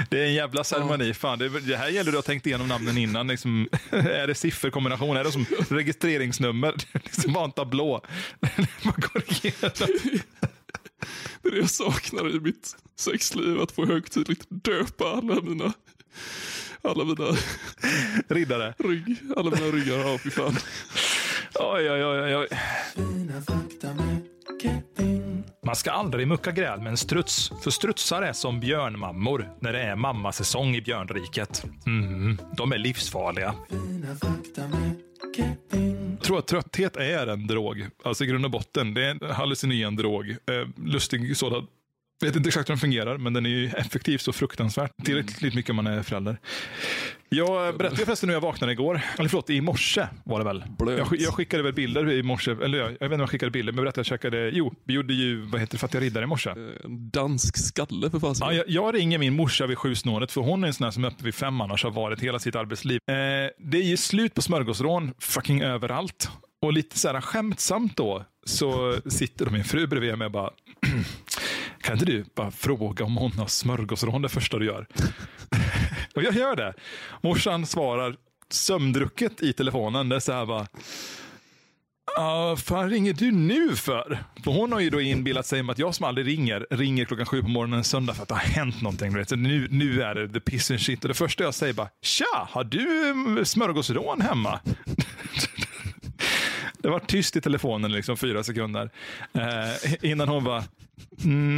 [0.10, 1.14] Det är en jävla ceremoni.
[1.14, 3.28] Fan, det, det här gäller du att ha tänkt igenom namnen innan.
[3.28, 5.18] Liksom, är det sifferkombination?
[5.18, 6.76] Är det som registreringsnummer?
[6.94, 8.02] Liksom bara en tablå.
[8.84, 10.00] Man går igenom.
[11.42, 15.74] Det är det jag saknar i mitt sexliv, att få högtidligt döpa alla mina,
[16.82, 17.38] alla mina
[18.28, 18.74] Riddare.
[18.80, 19.98] rygg, alla mina ryggar.
[19.98, 20.58] Ja, fy fan.
[21.56, 22.48] Oj, oj, oj, oj.
[25.70, 29.82] Man ska aldrig mucka gräl med en struts, för strutsar är som björnmammor när det
[29.82, 31.66] är mammasäsong i björnriket.
[31.86, 33.56] Mm, de är livsfarliga.
[36.12, 37.88] Jag tror att trötthet är en drog.
[38.04, 38.94] Alltså i grund och botten.
[38.94, 40.30] Det är en hallucinogen drog.
[40.30, 40.36] Eh,
[40.86, 41.68] lustig sådan.
[42.22, 44.92] Vet inte exakt hur den fungerar, men den är ju effektiv så fruktansvärt.
[45.04, 46.38] Tillräckligt mycket om man är förälder.
[47.30, 49.02] Jag berättade förresten hur jag vaknade igår.
[49.18, 50.64] Eller förlåt, i morse var det väl.
[50.78, 50.98] Blöt.
[50.98, 52.52] Jag, jag skickade väl bilder i morse.
[52.52, 54.50] Eller jag, jag vet inte om jag skickade bilder, men jag berättade att jag käkade.
[54.50, 56.50] Jo, vi gjorde ju, vad heter det, fattiga riddare i morse.
[56.84, 58.48] En dansk skalle för fasen.
[58.48, 61.04] Ja, jag, jag ringer min morsa vid sjusnåret, för hon är en sån här som
[61.04, 63.00] är uppe vid fem annars har varit hela sitt arbetsliv.
[63.08, 63.14] Eh,
[63.58, 66.30] det är ju slut på smörgåsrån fucking överallt.
[66.62, 70.50] Och lite så här skämtsamt då, så sitter de min fru bredvid mig och bara
[71.82, 74.88] kan inte du bara fråga om hon har smörgåsrån det första du gör?
[76.16, 76.74] och jag gör det.
[77.22, 78.16] Morsan svarar
[78.50, 80.10] sömndrucket i telefonen.
[80.10, 80.68] Det är så här bara,
[82.16, 84.24] Ja, fan ringer du nu för?
[84.44, 87.42] För hon har ju då inbillat sig att jag som aldrig ringer, ringer klockan sju
[87.42, 89.14] på morgonen en söndag för att det har hänt någonting.
[89.14, 89.30] Vet.
[89.30, 91.04] Så nu, nu är det the piss and shit.
[91.04, 94.60] Och det första jag säger bara, tja, har du smörgåsrån hemma?
[96.82, 98.90] Det var tyst i telefonen liksom fyra sekunder.
[99.34, 100.64] Eh, innan hon var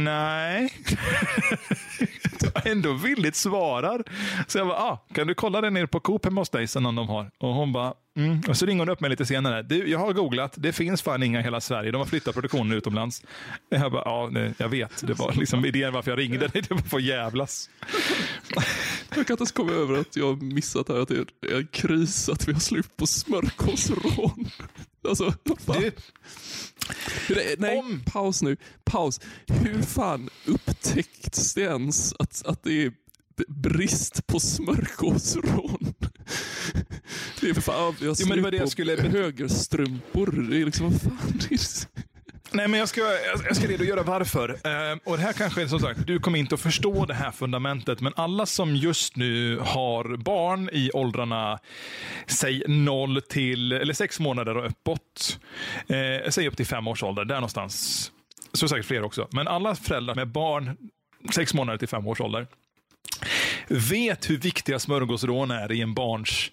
[0.04, 0.72] nej.
[2.64, 4.02] Ändå villigt svarar.
[4.46, 6.86] Så jag bara, ah, kan du kolla det nere på Coop hemma hos dig sen
[6.86, 7.30] om de har?
[7.38, 8.42] Och hon bara, mm.
[8.48, 9.62] Och så ringer hon upp mig lite senare.
[9.62, 11.90] Du, jag har googlat, det finns fan inga i hela Sverige.
[11.90, 13.22] De har flyttat produktionen utomlands.
[13.68, 15.06] Jag bara, ja, nej, jag vet.
[15.06, 16.48] Det var liksom idén varför jag ringde.
[16.48, 17.70] Det var för att jävlas.
[19.14, 21.66] Jag kan inte ens komma över att jag har missat här att det är en
[21.66, 24.50] kris att vi har slut på smörgåsrån.
[25.08, 25.34] Alltså.
[25.44, 28.56] Du, Det- Nej, Om- paus nu.
[28.84, 29.20] Paus.
[29.46, 32.92] Hur fan upptäckts det ens att, att det är
[33.48, 35.94] brist på smörgåsrån?
[37.40, 40.46] Det är för fan, jag har men det var det jag skulle- högerstrumpor.
[40.50, 41.40] Det är liksom, vad fan.
[41.48, 41.58] Det är...
[42.54, 43.00] Nej, men jag ska,
[43.44, 44.48] jag ska redogöra varför.
[44.48, 47.30] Eh, och det här kanske är som sagt, du kommer inte att förstå det här
[47.30, 51.58] fundamentet, men alla som just nu har barn i åldrarna,
[52.26, 55.38] säg 0 till, eller 6 månader och uppåt,
[55.86, 58.10] eh, säg upp till 5 års ålder, där någonstans.
[58.52, 59.28] Så säkert fler också.
[59.30, 60.76] Men alla föräldrar med barn
[61.34, 62.46] 6 månader till 5 års ålder
[63.68, 66.50] vet hur viktiga smörgåsrån är i en barns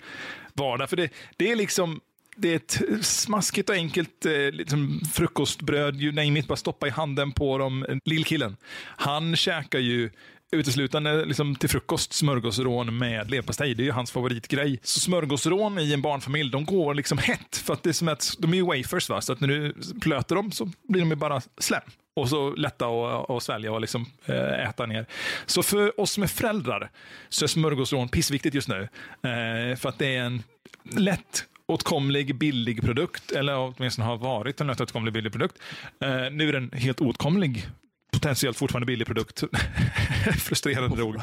[0.54, 0.90] vardag.
[0.90, 2.02] För det, det är liksom
[2.40, 6.90] det är ett smaskigt och enkelt eh, liksom frukostbröd, you name it, bara stoppa i
[6.90, 7.86] handen på dem.
[7.90, 8.58] Eh, Lillkillen,
[8.98, 10.10] han käkar ju
[10.52, 13.76] uteslutande liksom, till frukost smörgåsrån med leverpastej.
[13.76, 14.80] Det är ju hans favoritgrej.
[14.84, 17.56] Så smörgåsrån i en barnfamilj, de går liksom hett.
[17.56, 19.22] För att det är som att, de är ju wafers, va?
[19.22, 21.82] så att när du plöter dem så blir de ju bara slem.
[22.16, 25.06] Och så lätta att, att svälja och liksom, eh, äta ner.
[25.46, 26.92] Så för oss som är föräldrar
[27.30, 28.90] så är smörgåsrån pissviktigt just nu.
[29.24, 30.44] Eh, för att det är en
[30.92, 33.32] lätt åtkomlig, billig produkt.
[33.32, 35.56] Eller åtminstone har varit en åtkomlig, billig produkt.
[36.02, 37.68] Eh, nu är den helt åtkomlig,
[38.14, 39.44] potentiellt fortfarande billig produkt.
[40.40, 41.16] Frustrerande nog.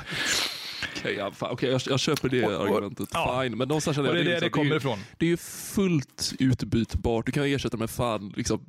[1.01, 3.09] Okej, fan, okej, jag, jag köper det Och- argumentet.
[3.13, 3.41] ja.
[3.43, 3.57] Fine.
[3.59, 4.99] Men någonstans känner jag det är ju det det så att kommer är, ifrån.
[5.19, 7.27] Det är ju fullt utbytbart.
[7.27, 8.61] Du kan ersätta med fan liksom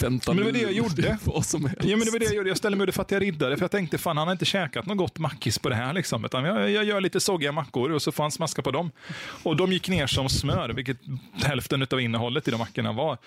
[0.00, 0.44] fentanyl.
[0.44, 1.18] Men det var det jag gjorde.
[1.24, 1.84] Vad som helst.
[1.84, 2.48] Ja, men det var det jag gjorde.
[2.50, 4.96] Jag ställde mig under fattiga riddare för jag tänkte fan han har inte käkat något
[4.98, 5.92] gott mackis på det här.
[5.92, 6.24] Liksom.
[6.24, 8.90] Utan jag, jag gör lite soggiga mackor och så får han smaska på dem.
[9.42, 10.98] Och de gick ner som smör, vilket
[11.42, 13.18] hälften av innehållet i de mackorna var.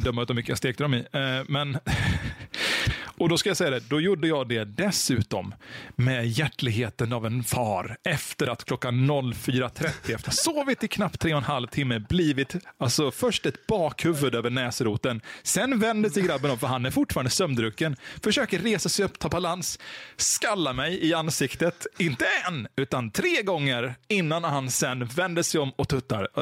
[0.00, 0.98] Döma av hur mycket jag stekte dem i.
[0.98, 1.78] Eh, Men,
[3.18, 5.54] och då ska jag säga det, då gjorde jag det dessutom
[5.96, 11.38] med hjärtligheten av en far efter att klockan 04.30 efter sovit i knappt tre och
[11.38, 15.20] en halv timme blivit alltså först ett bakhuvud över näsroten.
[15.42, 17.96] Sen vänder sig grabben om för han är fortfarande sömndrucken.
[18.22, 19.78] Försöker resa sig upp, ta balans,
[20.16, 21.86] skalla mig i ansiktet.
[21.98, 26.28] Inte en, utan tre gånger innan han sen vänder sig om och tuttar.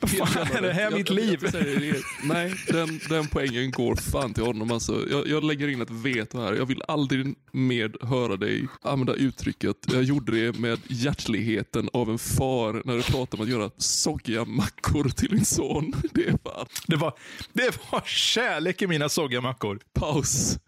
[0.00, 1.38] Vad fan är det här Jag- mitt jag- liv?
[1.52, 1.96] jag.
[2.22, 4.65] Nej, den, den poängen går fan till honom.
[4.70, 6.52] Alltså, jag, jag lägger in ett veto här.
[6.54, 12.18] Jag vill aldrig mer höra dig använda uttrycket jag gjorde det med hjärtligheten av en
[12.18, 15.92] far när du pratar om att göra soggiga mackor till din son.
[16.12, 17.12] Det är fan Det var,
[17.52, 19.78] det var kärlek i mina soggiga mackor.
[19.94, 20.58] paus.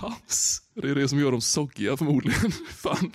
[0.00, 0.62] Paus.
[0.74, 2.52] Det är det som gör dem soggiga förmodligen.
[2.76, 3.12] Fan.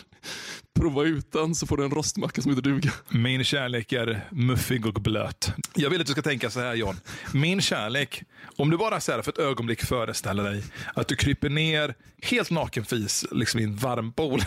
[0.75, 2.91] Prova utan så får du en rostmacka som inte duga.
[3.09, 5.51] Min kärlek är muffig och blöt.
[5.73, 6.95] Jag vill att du ska tänka så här John.
[7.33, 8.23] Min kärlek,
[8.57, 12.51] om du bara så här för ett ögonblick föreställer dig att du kryper ner helt
[12.51, 14.41] nakenfis liksom i en varm pool.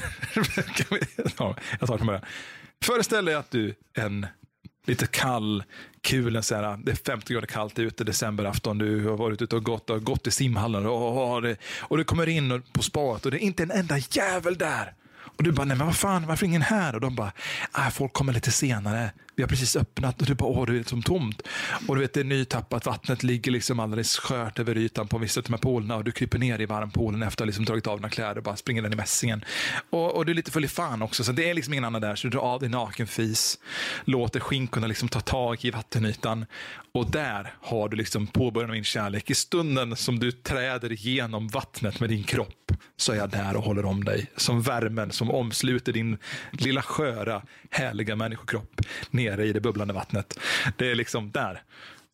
[1.38, 2.24] Ja, jag tar det från början.
[2.82, 4.26] Föreställ dig att du en
[4.86, 5.64] lite kall,
[6.00, 6.42] kul.
[6.42, 8.78] Så här, det är 50 grader kallt ute, decemberafton.
[8.78, 12.04] Du har varit ute och gått, och gått i simhallen och, och, det, och du
[12.04, 14.92] kommer in på spat och det är inte en enda jävel där.
[15.36, 16.94] Och du bara, nej men vad fan, varför ingen här?
[16.94, 17.32] Och de bara,
[17.72, 19.10] ah, folk kommer lite senare.
[19.36, 21.42] Vi har precis öppnat och du bara, åh, det är som tomt.
[21.88, 25.40] Och du vet, det är nytappat, vattnet ligger liksom alldeles skört över ytan på vissa
[25.40, 27.86] av de här poolerna och du kryper ner i varmpoolen efter att ha liksom dragit
[27.86, 29.44] av dina kläder och bara springer den i mässingen.
[29.90, 32.00] Och, och du är lite full i fan också, så det är liksom ingen annan
[32.00, 32.14] där.
[32.14, 33.58] Så du drar av din nakenfis,
[34.04, 36.46] låter skinkorna liksom ta tag i vattenytan
[36.96, 39.30] och där har du liksom påbörjan av min kärlek.
[39.30, 43.62] I stunden som du träder igenom vattnet med din kropp så är jag där och
[43.62, 44.30] håller om dig.
[44.36, 46.18] Som värmen som omsluter din
[46.50, 48.80] lilla sköra, härliga människokropp
[49.30, 50.38] nere i det bubblande vattnet.
[50.76, 51.62] Det är liksom där.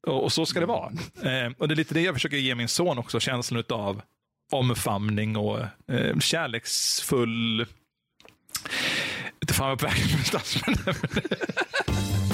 [0.06, 0.92] Och, och så ska det vara.
[1.22, 4.02] Eh, och det är lite det jag försöker ge min son också, känslan av
[4.52, 7.66] omfamning och eh, kärleksfull...
[9.40, 10.56] Inte fan vad jag är på väg någonstans.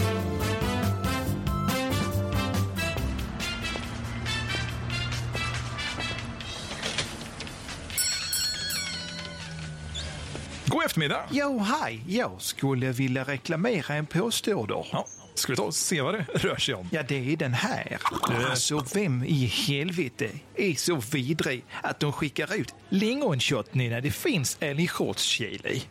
[10.78, 11.24] God eftermiddag!
[11.30, 12.04] Jo, hej.
[12.06, 14.74] Jag skulle vilja reklamera en påstående.
[14.92, 16.88] Ja, ska vi ta och se vad det rör sig om?
[16.92, 17.98] Ja, det är den här.
[18.22, 24.56] Alltså, vem i helvete är så vidrig att de skickar ut lingonshotny när det finns
[24.60, 25.82] älgshotschili?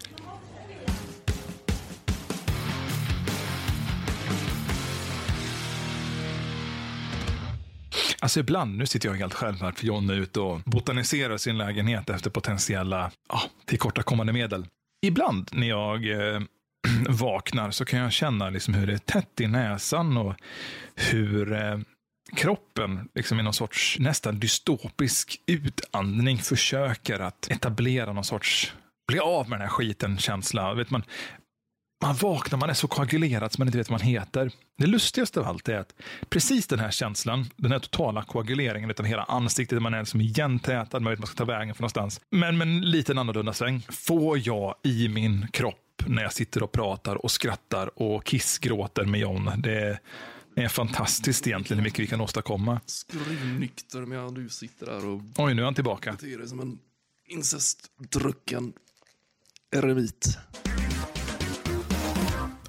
[8.20, 11.58] Alltså ibland, nu sitter jag helt själv här, för John är ute och botaniserar sin
[11.58, 14.66] lägenhet efter potentiella ah, tillkortakommande medel.
[15.02, 16.42] Ibland när jag eh,
[17.10, 20.36] vaknar så kan jag känna liksom hur det är tätt i näsan och
[20.96, 21.80] hur eh,
[22.36, 28.74] kroppen liksom i någon sorts nästan dystopisk utandning försöker att etablera någon sorts
[29.08, 30.74] bli av med den här skiten känsla.
[30.74, 31.04] Vet man,
[32.02, 34.52] man vaknar, man är så koagulerad så man inte vet vad man heter.
[34.78, 35.94] Det lustigaste av allt är att
[36.30, 41.00] precis den här känslan, den här totala koaguleringen av hela ansiktet, man är liksom igentätad,
[41.00, 42.22] man vet man ska ta vägen för någonstans.
[42.30, 46.72] Men med en liten annorlunda sväng får jag i min kropp när jag sitter och
[46.72, 49.52] pratar och skrattar och kissgråter med John.
[49.58, 50.00] Det
[50.56, 52.80] är fantastiskt egentligen hur mycket vi kan åstadkomma.
[52.86, 56.12] Skruvnykter medan du sitter där och Oj, nu är han tillbaka.
[56.12, 56.80] beter dig som en
[57.30, 58.74] incestdrucken
[59.72, 60.38] eremit.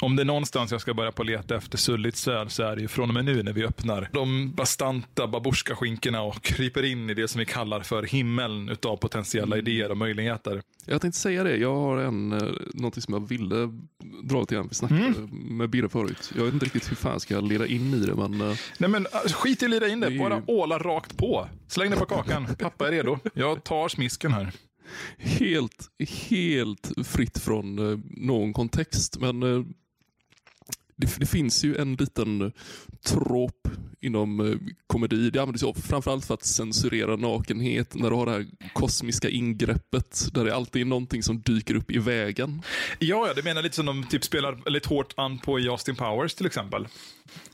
[0.01, 2.83] Om det är någonstans jag ska börja på leta efter sulligt söd så är det
[2.83, 7.15] ju från och med nu när vi öppnar de bastanta babusjka-skinkorna och kryper in i
[7.15, 10.63] det som vi kallar för himmeln utav potentiella idéer och möjligheter.
[10.85, 13.73] Jag tänkte säga det, jag har en, eh, någonting som jag ville
[14.23, 14.69] dra lite grann.
[14.69, 16.33] Vi snackade med Birre förut.
[16.37, 18.91] Jag vet inte riktigt hur fan ska jag leda in i det, men eh, Nej
[18.91, 21.49] men äh, skit i att lira in det, bara åla rakt på.
[21.69, 22.47] Släng det på kakan.
[22.59, 23.19] Pappa är redo.
[23.35, 24.53] Jag tar smisken här.
[25.19, 25.89] helt,
[26.29, 29.19] helt fritt från eh, någon kontext.
[29.21, 29.65] Men
[30.99, 32.51] det, det finns ju en liten eh,
[33.07, 33.69] trop
[34.01, 34.57] inom eh,
[34.87, 35.31] komedi.
[35.31, 37.95] Det används ju framförallt för att censurera nakenhet.
[37.95, 41.91] När du har det här kosmiska ingreppet där det alltid är någonting som dyker upp
[41.91, 42.63] i vägen.
[42.99, 45.97] Ja, ja, det menar lite som de typ spelar lite hårt an på i Austin
[45.97, 46.89] Powers till exempel.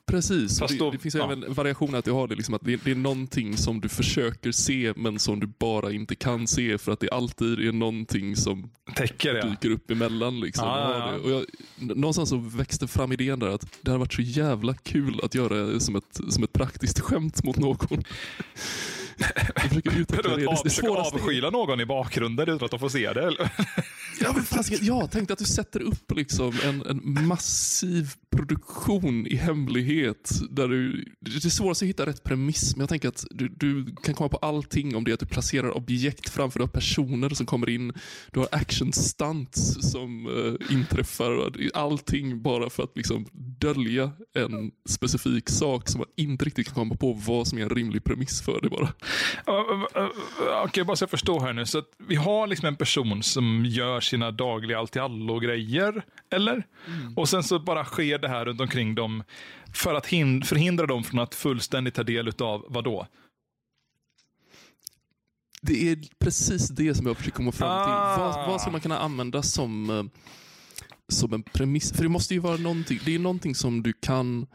[0.07, 1.25] Precis, Fast det, då- det finns ja.
[1.25, 3.89] även en variation att du har det, liksom att det, det är någonting som du
[3.89, 8.37] försöker se men som du bara inte kan se för att det alltid är någonting
[8.37, 9.49] som Täcker det.
[9.51, 10.41] dyker upp emellan.
[10.41, 10.69] Liksom.
[10.69, 11.13] Ja, ja, Ja, ja.
[11.13, 11.31] det- Och
[11.81, 15.35] jag, någonstans så växte fram idén där att det hade varit så jävla kul att
[15.35, 18.05] göra det som ett, som ett praktiskt skämt mot någon.
[19.55, 20.47] Jag försöker utveckla det.
[20.47, 23.27] Av, det svåraste avskyla någon i bakgrunden utan att de får se det.
[23.27, 23.51] eller?
[24.21, 29.37] Ja, men fasiken, jag tänkte att du sätter upp liksom en, en massiv produktion i
[29.37, 30.31] hemlighet.
[30.51, 33.95] Där du, det är svårt att hitta rätt premiss, men jag tänker att du, du
[34.05, 35.13] kan komma på allting om det.
[35.13, 37.93] Att du placerar objekt framför dig, personer som kommer in.
[38.31, 41.53] Du har action stunts som uh, inträffar.
[41.75, 46.95] Allting bara för att liksom dölja en specifik sak som man inte riktigt kan komma
[46.95, 48.93] på vad som är en rimlig premiss för det bara.
[50.65, 51.67] Okej, bara så jag förstår här nu.
[51.67, 56.67] Så att vi har liksom en person som gör sina dagliga allt-i-allo-grejer, eller?
[57.17, 59.23] Och sen så bara sker det här runt omkring dem
[59.75, 63.07] för att hin- förhindra dem från att fullständigt ta del av vad då?
[65.63, 67.93] Det är precis det som jag försöker komma fram till.
[67.93, 68.17] Ah.
[68.19, 70.05] Vad, vad ska man kunna använda som, eh,
[71.09, 71.93] som en premiss?
[71.93, 74.47] För det måste ju vara någonting, det är någonting som du kan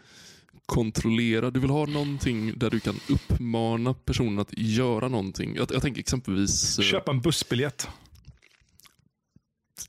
[0.66, 1.52] kontrollera.
[1.52, 5.56] Du vill ha någonting där du kan uppmana personen att göra någonting.
[5.56, 6.80] Jag, jag tänker exempelvis...
[6.80, 7.88] Eh, Köpa en bussbiljett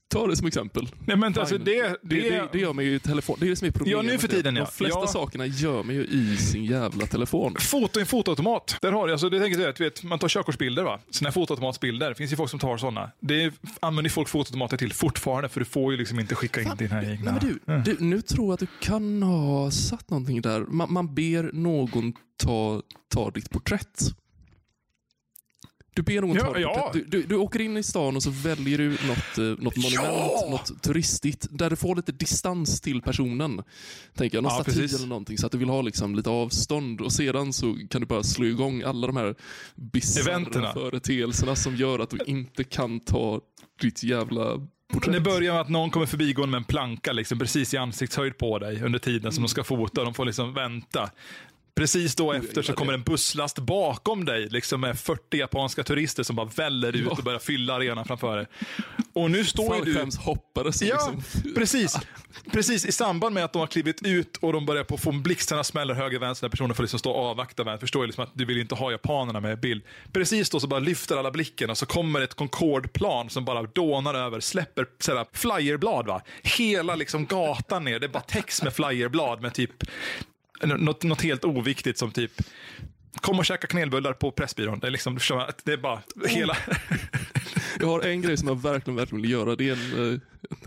[0.09, 0.89] ta det som exempel.
[1.07, 3.37] Nej, men alltså det, Det, det, det, det gör man ju i telefon.
[3.41, 4.05] Det är det som är problemet.
[4.07, 4.65] Ja, nu för tiden, ja.
[4.65, 5.07] De flesta Ja.
[5.07, 7.57] sakerna gör man ju i sin jävla telefon.
[7.61, 8.77] Foto i en fotoautomat.
[8.83, 11.01] Där har du, alltså, det tänker jag, du vet, man tar körkortsbilder, va?
[11.25, 12.09] Här fotoautomatsbilder.
[12.09, 13.11] Det finns ju folk som tar sådana.
[13.21, 17.05] Det använder folk fotoautomater till fortfarande, för du får ju liksom inte skicka in dina
[17.05, 17.33] egna...
[17.33, 20.61] Nej, men du, du, nu tror jag att du kan ha satt någonting där.
[20.61, 22.83] Man, man ber någon ta,
[23.15, 24.03] ta ditt porträtt.
[25.95, 26.91] Du ber någon Ja, ta ja.
[26.93, 29.95] Du, du, du åker in i stan och så väljer du något, eh, något monument,
[29.95, 30.47] Ja!
[30.51, 33.63] något turistigt, där du får lite distans till personen.
[34.15, 37.01] Tänker jag, någon Ja, staty eller någonting, så att du vill ha liksom lite avstånd.
[37.01, 39.35] Och sedan så kan du bara slå igång alla de här
[39.75, 43.41] bisarra företeelserna som gör att du inte kan ta
[43.81, 44.45] ditt jävla
[44.93, 45.13] porträtt.
[45.13, 48.59] Det börjar med att någon kommer förbigående med en planka liksom, precis i ansiktshöjd på
[48.59, 50.05] dig under tiden som de ska fota.
[50.05, 51.11] De får liksom vänta.
[51.75, 56.37] Precis då efter så kommer en busslast bakom dig liksom med 40 japanska turister som
[56.37, 58.47] bara väller ut och börjar fylla arenan framför dig.
[59.13, 59.95] Och nu står ju du...
[59.95, 60.11] Som
[60.89, 61.55] Ja, liksom...
[61.55, 61.99] precis.
[62.53, 65.65] Precis i samband med att de har klivit ut och de börjar på få blixtarna
[65.65, 67.65] smäller höger vänster personen får liksom stå och avvakta.
[67.65, 67.81] Med.
[67.81, 69.83] Förstår ju liksom att du vill inte ha japanerna med i bild.
[70.13, 74.15] Precis då så bara lyfter alla blicken och så kommer ett Concorde-plan som bara dånar
[74.15, 76.07] över, släpper sådär flyerblad.
[76.07, 76.23] Va?
[76.43, 79.73] Hela liksom gatan ner, det är bara text med flyerblad med typ
[80.67, 82.33] något, något helt oviktigt som typ
[83.15, 84.79] Kom och käka kanelbullar på Pressbyrån.
[84.79, 85.19] Det är, liksom,
[85.65, 86.57] det är bara hela...
[87.81, 89.57] Jag har en grej som jag verkligen, verkligen vill göra.
[89.57, 90.21] Det är en, eh,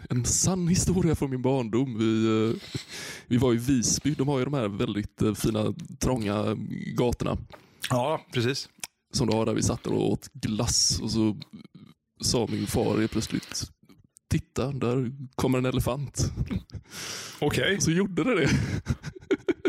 [0.10, 1.98] en sann historia från min barndom.
[1.98, 2.62] Vi, eh,
[3.28, 4.14] vi var i Visby.
[4.14, 6.58] De har ju de här väldigt eh, fina, trånga
[6.96, 7.38] gatorna.
[7.90, 8.70] Ja, precis.
[9.14, 11.00] Som du har där vi satt och åt glass.
[11.02, 11.38] Och så
[12.22, 13.64] sa min far plötsligt
[14.30, 16.32] Titta, där kommer en elefant.
[17.40, 17.76] Okej.
[17.76, 18.50] Och så gjorde det det.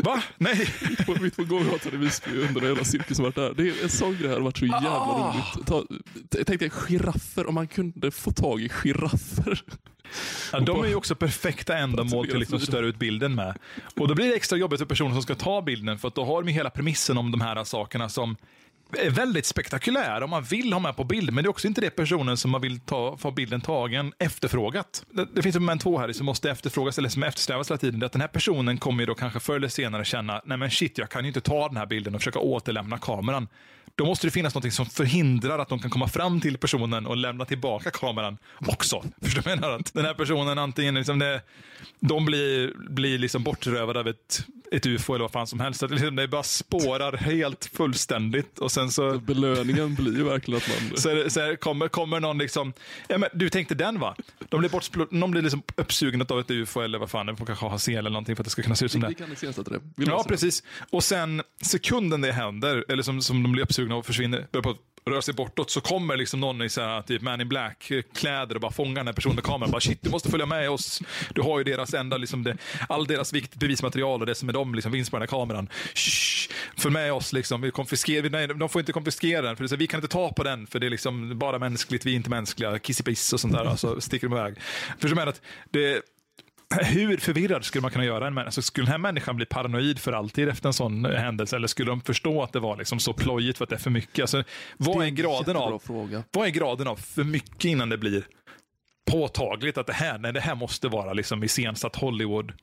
[0.05, 0.23] Va?
[0.37, 0.67] Nej.
[1.05, 3.53] På mitt på gågatan i Visby under hela cirkusen varit där.
[3.57, 5.33] Det är en sån grej hade varit så jävla Ah.
[5.33, 5.67] roligt.
[5.67, 5.83] Ta,
[6.37, 9.61] jag tänkte giraffer, om man kunde få tag i giraffer.
[10.51, 13.57] Ja, de är ju också perfekta ändamål till att liksom störa ut bilden med.
[13.99, 16.25] Och då blir det extra jobbigt för personen som ska ta bilden, för att då
[16.25, 18.35] har de ju hela premissen om de här sakerna som
[18.91, 21.81] är väldigt spektakulär om man vill ha med på bild, men det är också inte
[21.81, 25.05] det personen som man vill ta, få bilden tagen efterfrågat.
[25.11, 27.99] Det, det finns ett moment två här som måste efterfrågas, eller som eftersträvas hela tiden.
[27.99, 30.57] Det är att den här personen kommer ju då kanske förr eller senare känna, nej
[30.57, 33.47] men shit, jag kan ju inte ta den här bilden och försöka återlämna kameran.
[33.97, 37.17] Då måste det finnas något som förhindrar att de kan komma fram till personen och
[37.17, 39.03] lämna tillbaka kameran också.
[39.21, 39.75] Förstår du vad jag menar?
[39.75, 41.41] Att Den här personen antingen, liksom det,
[41.99, 45.83] de blir, blir liksom bortrövade av ett, ett ufo eller vad fan som helst.
[45.83, 48.59] Att liksom det bara spårar helt fullständigt.
[48.59, 50.97] Och sen så, Belöningen blir verkligen att man...
[50.97, 52.73] så, det, så är, kommer, kommer någon liksom,
[53.07, 54.15] ja, men du tänkte den va?
[54.49, 57.45] De blir, bortspl- någon blir liksom uppsugen av ett ufo eller vad fan, de får
[57.45, 59.07] kanske ha sel eller någonting för att det ska kunna se ut som det.
[59.07, 59.79] Vi kan iscensätta det.
[59.95, 60.29] Ja, det.
[60.29, 60.63] precis.
[60.89, 64.75] Och sen sekunden det händer, eller som, som de blir uppsugna och försvinner, börjar på
[65.09, 68.61] rör sig bortåt, så kommer liksom någon i så här, typ Man in Black-kläder och
[68.61, 69.71] bara fångar den här personen med kameran.
[69.71, 71.01] Bara, Shit, du måste följa med oss.
[71.35, 72.57] Du har ju deras enda, liksom det,
[72.89, 75.69] all deras vikt, bevismaterial och det som är dem liksom, finns på den här kameran.
[75.93, 77.33] Shh, följ med oss.
[77.33, 77.61] Liksom.
[77.61, 80.07] Vi konfiskerar, nej, de får inte konfiskera den, för det är så, vi kan inte
[80.07, 82.79] ta på den, för det är liksom bara mänskligt, vi är inte mänskliga.
[82.79, 83.65] Kissipiss och sånt där.
[83.65, 84.55] Alltså, sticker de iväg.
[84.99, 85.41] Förstår du vad att
[85.71, 86.01] det
[86.69, 88.47] hur förvirrad skulle man kunna göra en människa?
[88.47, 91.55] Alltså, skulle den här människan bli paranoid för alltid efter en sån eh, händelse?
[91.55, 93.89] Eller skulle de förstå att det var liksom så plojigt för att det är för
[93.89, 94.19] mycket?
[94.23, 94.43] Alltså,
[94.77, 96.23] vad, är en graden av, fråga.
[96.31, 98.23] vad är graden av för mycket innan det blir
[99.11, 102.53] påtagligt att det här, nej, det här måste vara liksom iscensatt Hollywood?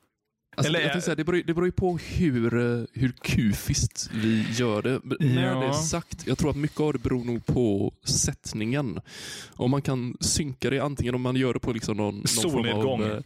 [0.55, 4.45] Alltså, Eller- jag säga, det, beror, det beror ju på hur, eh, hur kufiskt vi
[4.51, 4.99] gör det.
[5.03, 5.59] Men Ja.
[5.67, 8.99] det sagt, jag tror att mycket av det beror nog på sättningen.
[9.51, 12.99] Om man kan synka det, antingen om man gör det på liksom någon, någon Solnedgång.
[13.01, 13.23] form av...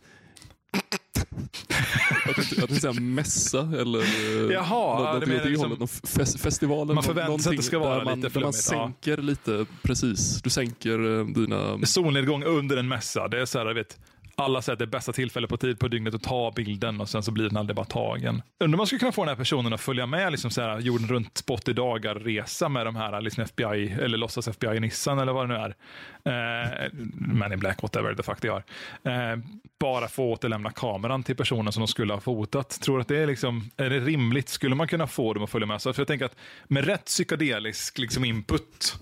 [2.37, 5.79] tänkte, jag tänkte säga mässa eller eh, Jaha, något, det liksom- hållet.
[5.79, 8.53] Någon fes, festival eller Man förväntar sig att det ska vara man, lite där man
[8.53, 8.93] flummigt, ja.
[9.03, 10.41] sänker lite, precis.
[10.41, 11.85] Du sänker eh, dina...
[11.85, 13.27] Solnedgång under en mässa.
[13.27, 13.99] Det är så här, vet,
[14.37, 17.09] alla säger att det är bästa tillfället på tid på dygnet att ta bilden och
[17.09, 18.41] sen så blir den aldrig bara tagen.
[18.59, 20.79] Undrar om man skulle kunna få den här personen att följa med liksom så här,
[20.79, 25.19] jorden runt på 80 dagar resa med de här liksom FBI eller låtsas FBI Nissan
[25.19, 25.75] eller vad det nu är.
[26.23, 29.31] Eh, Man in Black, whatever the fuck det är.
[29.31, 29.39] Eh,
[29.79, 32.81] bara få återlämna kameran till personen som de skulle ha fotat.
[32.81, 34.49] Tror att det är, liksom, är det rimligt?
[34.49, 35.81] Skulle man kunna få dem att följa med?
[35.81, 36.35] Så för jag tänker att
[36.67, 38.99] med rätt psykedelisk liksom input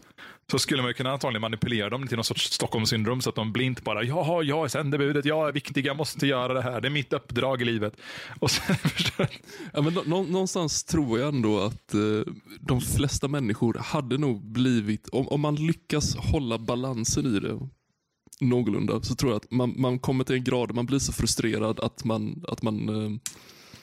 [0.52, 3.52] så skulle man ju kunna antagligen manipulera dem till någon sorts Stockholmssyndrom så att de
[3.54, 6.88] blint bara jaha, jag är sändebudet, jag är viktig, jag måste göra det här, det
[6.88, 7.94] är mitt uppdrag i livet.
[8.40, 8.76] Och sen?
[9.74, 14.42] Ja, men nå- nå- någonstans tror jag ändå att eh, de flesta människor hade nog
[14.52, 17.60] blivit, om, om man lyckas hålla balansen i det
[18.42, 21.14] någorlunda, så tror jag att man, man kommer till en grad där man blir så
[21.14, 23.20] frustrerad att man, att man, eh,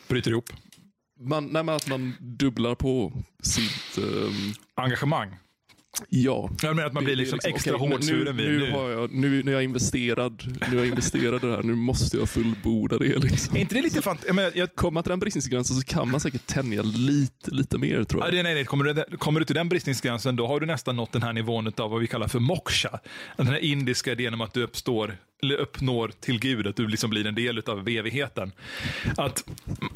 [0.08, 0.50] Bryter ihop.
[1.20, 3.98] man, nej, men att man dubblar på sitt...
[3.98, 4.32] Eh,
[4.74, 5.36] Engagemang.
[6.08, 6.50] Ja.
[6.62, 8.90] Jag menar att man blir är liksom, extra okej, men hårdsvuren nu, vid nu, har
[8.90, 12.16] jag, nu, nu är jag investerad, nu är jag investerad i det här, nu måste
[12.16, 13.18] jag fullborda det.
[13.18, 13.56] Liksom.
[13.56, 14.24] Är inte det lite fant...
[14.26, 14.74] Jag menar, jag...
[14.74, 18.26] Kommer man till den bristningsgränsen så kan man säkert tänja lite, lite mer tror Ja,
[18.26, 18.34] jag.
[18.34, 18.64] det- nej, nej.
[18.64, 21.72] Kommer, du, kommer du till den bristningsgränsen, då har du nästan nått den här nivån
[21.76, 22.98] av vad vi kallar för moksha.
[23.36, 27.10] Den här indiska idén om att du uppstår, eller uppnår till Gud, att du liksom
[27.10, 28.52] blir en del av evigheten.
[29.16, 29.44] Att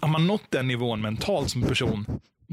[0.00, 2.06] har man nått den nivån mentalt som person,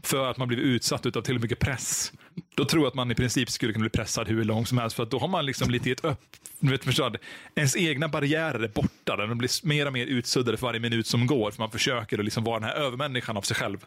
[0.04, 2.12] för att man blivit utsatt av tillräckligt mycket press,
[2.56, 4.96] då tror jag att man i princip skulle kunna bli pressad hur långt som helst.
[4.96, 6.20] För att då har man liksom lite gett upp.
[6.60, 7.18] Du vet, förstår,
[7.56, 9.16] ens egna barriärer är borta.
[9.16, 11.52] De blir mer och mer utsuddade för varje minut som går.
[11.52, 13.86] För man försöker att liksom vara den här övermänniskan av sig själv.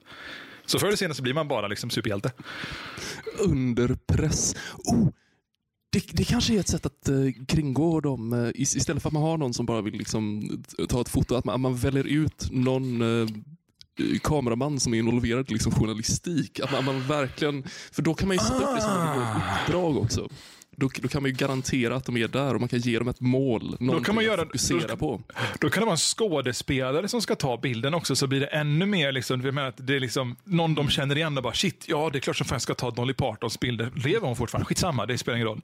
[0.67, 2.33] Så förr eller senare så blir man bara liksom superhjälte.
[3.39, 4.57] Under press.
[4.85, 5.09] Oh,
[5.93, 8.33] det, det kanske är ett sätt att uh, kringgå dem.
[8.33, 10.51] eh, istället för att man har någon som bara vill liksom,
[10.89, 13.29] ta ett foto, att man, att man väljer ut någon eh,
[14.23, 16.61] kameraman som är involverad i liksom, journalistik.
[16.61, 19.97] Att man, man verkligen, för då kan man ju sätta upp det som ett uppdrag
[19.97, 20.29] också.
[20.79, 23.09] Då, då kan man ju garantera att de är där och man kan ge dem
[23.09, 23.77] ett mål.
[23.81, 25.23] Någonting kan man göra- att fokusera då- på.
[25.61, 28.87] Då kan det vara en skådespelare som ska ta bilden också, så blir det ännu
[28.87, 31.85] mer liksom, jag menar att det är liksom någon de känner igen och bara shit,
[31.89, 33.91] ja det är klart som fan jag ska ta Dolly Partons bilder.
[33.95, 34.65] Lever hon fortfarande?
[34.67, 35.61] Skitsamma, det spelar ingen roll.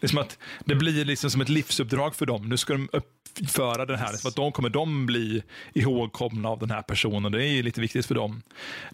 [0.00, 2.48] Det är som att det blir liksom som ett livsuppdrag för dem.
[2.48, 5.42] Nu ska de uppföra den här, för att de kommer de bli
[5.74, 7.32] ihågkomna av den här personen.
[7.32, 8.42] Det är ju lite viktigt för dem.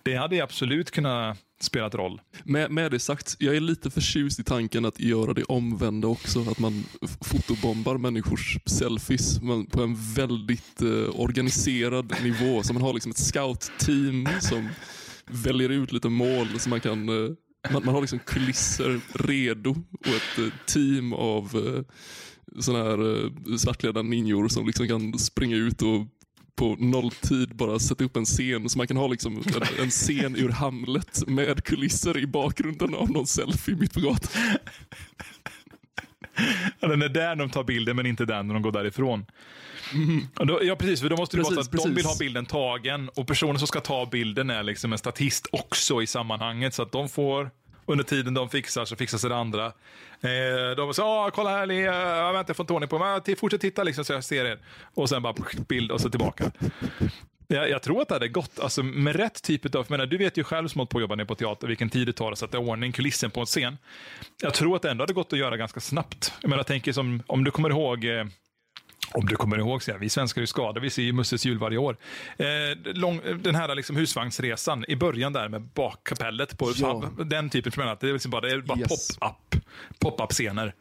[0.03, 2.21] Det hade ju absolut kunnat spelat roll.
[2.45, 6.41] Med, med det sagt, jag är lite förtjust i tanken att göra det omvända också.
[6.51, 6.85] Att man
[7.21, 12.63] fotobombar människors selfies men på en väldigt eh, organiserad nivå.
[12.63, 14.69] Så man har liksom ett scout-team som
[15.27, 17.35] väljer ut lite mål som man kan eh,
[17.73, 21.83] man, man har liksom kulisser redo och ett eh, team av eh,
[22.61, 26.07] sådana här eh, svartklädda ninjor som liksom kan springa ut och
[26.61, 30.37] på nolltid bara sätta upp en scen så man kan ha liksom en, en scen
[30.37, 34.43] ur Hamlet med kulisser i bakgrunden av någon selfie mitt på gatan.
[36.81, 39.27] Ja, Den är där de tar bilden, men inte den när de går därifrån.
[40.35, 41.01] Då, ja, precis.
[41.01, 42.11] För då måste det vara så Precis, att de vill precis.
[42.21, 46.07] ha bilden tagen och personen som ska ta bilden är liksom en statist också i
[46.07, 46.75] sammanhanget.
[46.75, 47.51] Så att de får,
[47.87, 49.67] under tiden de fixar så fixar sig det andra.
[50.21, 53.37] Eh, de sa ah, kolla här, jag väntar, jag får inte ordning på mig.
[53.37, 54.59] Fortsätt titta liksom så jag ser er.
[54.95, 55.35] Och sen bara
[55.69, 56.51] bild och så tillbaka.
[57.47, 60.37] Jag, jag tror att det hade gått, alltså med rätt typ av, menar, du vet
[60.37, 62.59] ju själv som på att jobba ner på teater vilken tid det tar att sätta
[62.59, 63.79] i ordning kulissen på en scen.
[64.43, 66.33] Jag tror att det ändå hade gått att göra ganska snabbt.
[66.41, 68.25] Jag menar, jag tänker som, om du kommer ihåg eh,
[69.13, 71.59] om du kommer ihåg, så här, vi svenskar är skadade, vi ser ju Musses jul
[71.59, 71.97] varje år.
[72.39, 72.47] Eh,
[72.95, 77.11] lång, den här liksom husvagnsresan i början där med bakkapellet på Ja.
[77.25, 79.19] den typen, för att det är liksom bara, det är bara Yes.
[79.19, 79.63] pop-up
[79.99, 80.75] pop-up-scener.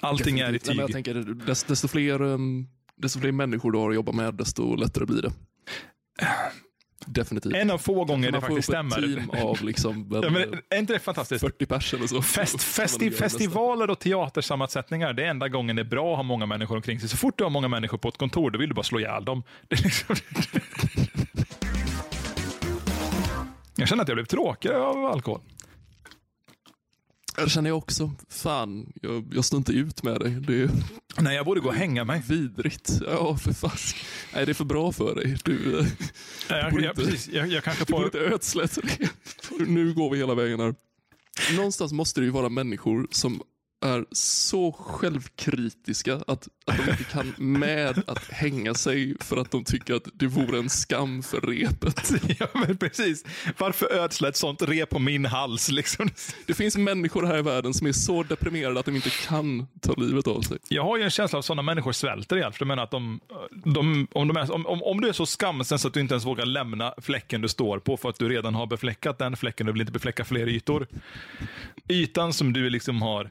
[0.00, 0.94] Allting är i Nej, men jag tyg.
[0.94, 1.14] tänker,
[1.46, 5.22] desto, desto, fler, um, desto fler människor du har att jobba med, desto lättare blir
[5.22, 5.32] det.
[7.06, 7.54] Definitivt.
[7.54, 8.96] En av få gånger det faktiskt stämmer.
[8.96, 11.40] team av liksom, Ja, men, är inte det fantastiskt?
[11.40, 12.22] 40 pers eller så.
[12.22, 16.46] Fest, festi, festivaler och teatersammansättningar, det är enda gången det är bra att ha många
[16.46, 17.08] människor omkring sig.
[17.08, 19.24] Så fort du har många människor på ett kontor, då vill du bara slå ihjäl
[19.24, 19.42] dem.
[19.70, 20.16] Liksom...
[23.76, 25.40] Jag känner att jag blev tråkigare av alkohol.
[27.36, 28.12] Det känner jag också.
[28.28, 30.30] Fan, jag, jag står inte ut med dig.
[30.30, 30.70] Det är
[31.18, 32.22] Nej, jag borde gå och hänga mig.
[32.28, 32.90] vidrigt.
[33.06, 33.70] Ja, för fan.
[34.34, 35.36] Nej, det är för bra för dig.
[35.44, 35.86] Du, eh,
[36.48, 38.20] Jag, borde jag, inte- precis, jag, jag kanske du borde får...
[38.22, 39.08] inte ödsla det.
[39.66, 40.74] Nu går vi hela vägen här.
[41.56, 43.42] Någonstans måste det ju vara människor som
[43.84, 49.64] är så självkritiska att, att de inte kan med att hänga sig för att de
[49.64, 52.10] tycker att det vore en skam för repet.
[52.38, 53.24] Ja, men precis.
[53.58, 55.70] Varför ödsla ett sånt rep på min hals?
[55.70, 56.08] Liksom?
[56.46, 59.94] Det finns människor här i världen som är så deprimerade att de inte kan ta
[59.94, 60.58] livet av sig.
[60.68, 62.52] Jag har ju en känsla av att sådana människor svälter ihjäl.
[62.52, 63.20] För jag menar att de,
[63.64, 66.14] de, om, de är, om, om, om du är så skamsen så att du inte
[66.14, 69.68] ens vågar lämna fläcken du står på för att du redan har befläckat den fläcken
[69.68, 70.86] och vill inte befläcka fler ytor.
[71.88, 73.30] Ytan som du liksom har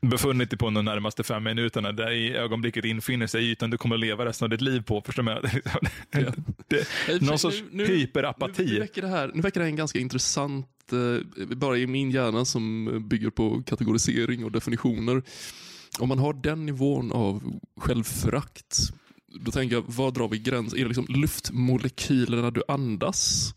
[0.00, 3.94] befunnit dig på de närmaste fem minuterna, där i ögonblicket infinner sig ytan du kommer
[3.96, 5.02] att leva resten av ditt liv på.
[5.06, 5.42] Förstår jag?
[6.68, 8.64] Det, för någon sorts nu- Nu, hyperapati.
[8.64, 12.10] nu, väcker det här, nu verkar det här en ganska intressant, eh, bara i min
[12.10, 15.22] hjärna som bygger på kategorisering och definitioner.
[15.98, 18.78] Om man har den nivån av självförakt,
[19.34, 20.74] då tänker jag, var drar vi gräns?
[20.74, 23.54] Är det liksom luftmolekylerna du andas?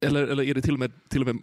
[0.00, 1.42] Eller, eller är det till och med, till och med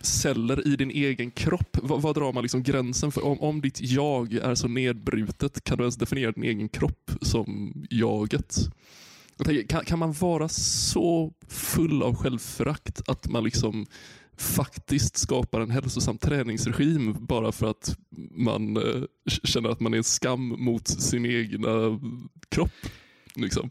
[0.00, 1.78] celler i din egen kropp?
[1.82, 3.24] Vad, vad drar man liksom gränsen för?
[3.24, 7.72] Om, om ditt jag är så nedbrutet, kan du ens definiera din egen kropp som
[7.90, 8.56] jaget?
[9.36, 13.86] Jag tänker, kan, kan man vara så full av självförakt att man liksom
[14.36, 17.96] faktiskt skapar en hälsosam träningsregim bara för att
[18.30, 19.02] man eh,
[19.44, 22.00] känner att man är en skam mot sin egna
[22.48, 22.72] kropp?
[23.34, 23.70] Liksom.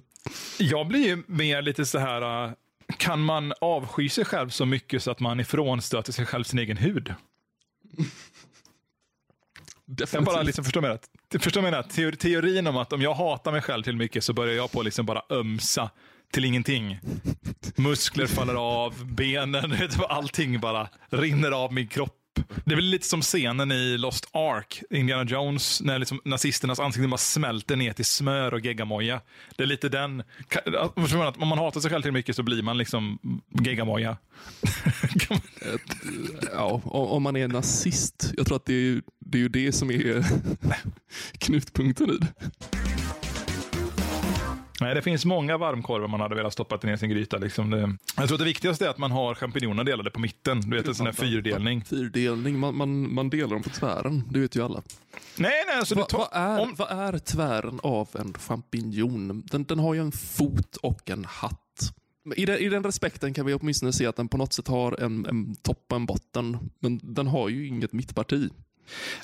[0.60, 2.52] Jag blir ju mer lite så här, eh,
[2.98, 6.78] kan man avsky sig själv så mycket så att man ifrånstöter sig själv sin egen
[6.78, 7.14] hud?
[7.98, 8.06] Jag
[9.98, 10.26] Definitivt.
[10.34, 11.10] bara liksom förstår mig rätt.
[11.44, 11.90] Förstår mig rätt.
[11.98, 14.82] Teor- Teorin om att om jag hatar mig själv till mycket så börjar jag på
[14.82, 15.90] liksom bara ömsa
[16.32, 17.00] till ingenting.
[17.76, 19.74] Muskler faller av, benen,
[20.10, 22.17] allting bara rinner av min kropp.
[22.66, 27.10] Det är väl lite som scenen i Lost Ark, Indiana Jones, när liksom nazisternas ansikten
[27.10, 29.22] bara smälter ner till smör och geggamoja.
[29.56, 30.24] Det är lite den...
[31.28, 33.20] att Om man hatar sig själv till mycket så blir man liksom
[33.62, 34.18] geggamoja.
[36.54, 38.34] Ja, om om man är nazist.
[38.38, 40.26] Jag tror att det är, ju- det är ju det som är
[41.38, 42.28] knutpunkten i det.
[44.82, 47.38] Nej, det finns många varmkorvar man hade velat stoppa ner i sin gryta.
[47.38, 50.62] Liksom det, jag tror att det viktigaste är att man har champinjonerna delade på mitten.
[50.62, 51.84] Du vet, en sån här fyrdelning.
[51.86, 54.24] Fyrdelning, man, man, man delar dem på tvären.
[54.30, 54.82] Det vet ju alla.
[55.38, 56.18] Nej, nej, alltså du Va, tar...
[56.18, 59.44] vad, är, om- vad är tvären av en champinjon?
[59.52, 61.62] Den, den har ju en fot och en hatt.
[62.36, 65.04] I den, I den respekten kan vi åtminstone se att den på något sätt har
[65.04, 66.58] en, en topp och en botten.
[66.80, 68.50] Men den har ju inget mittparti.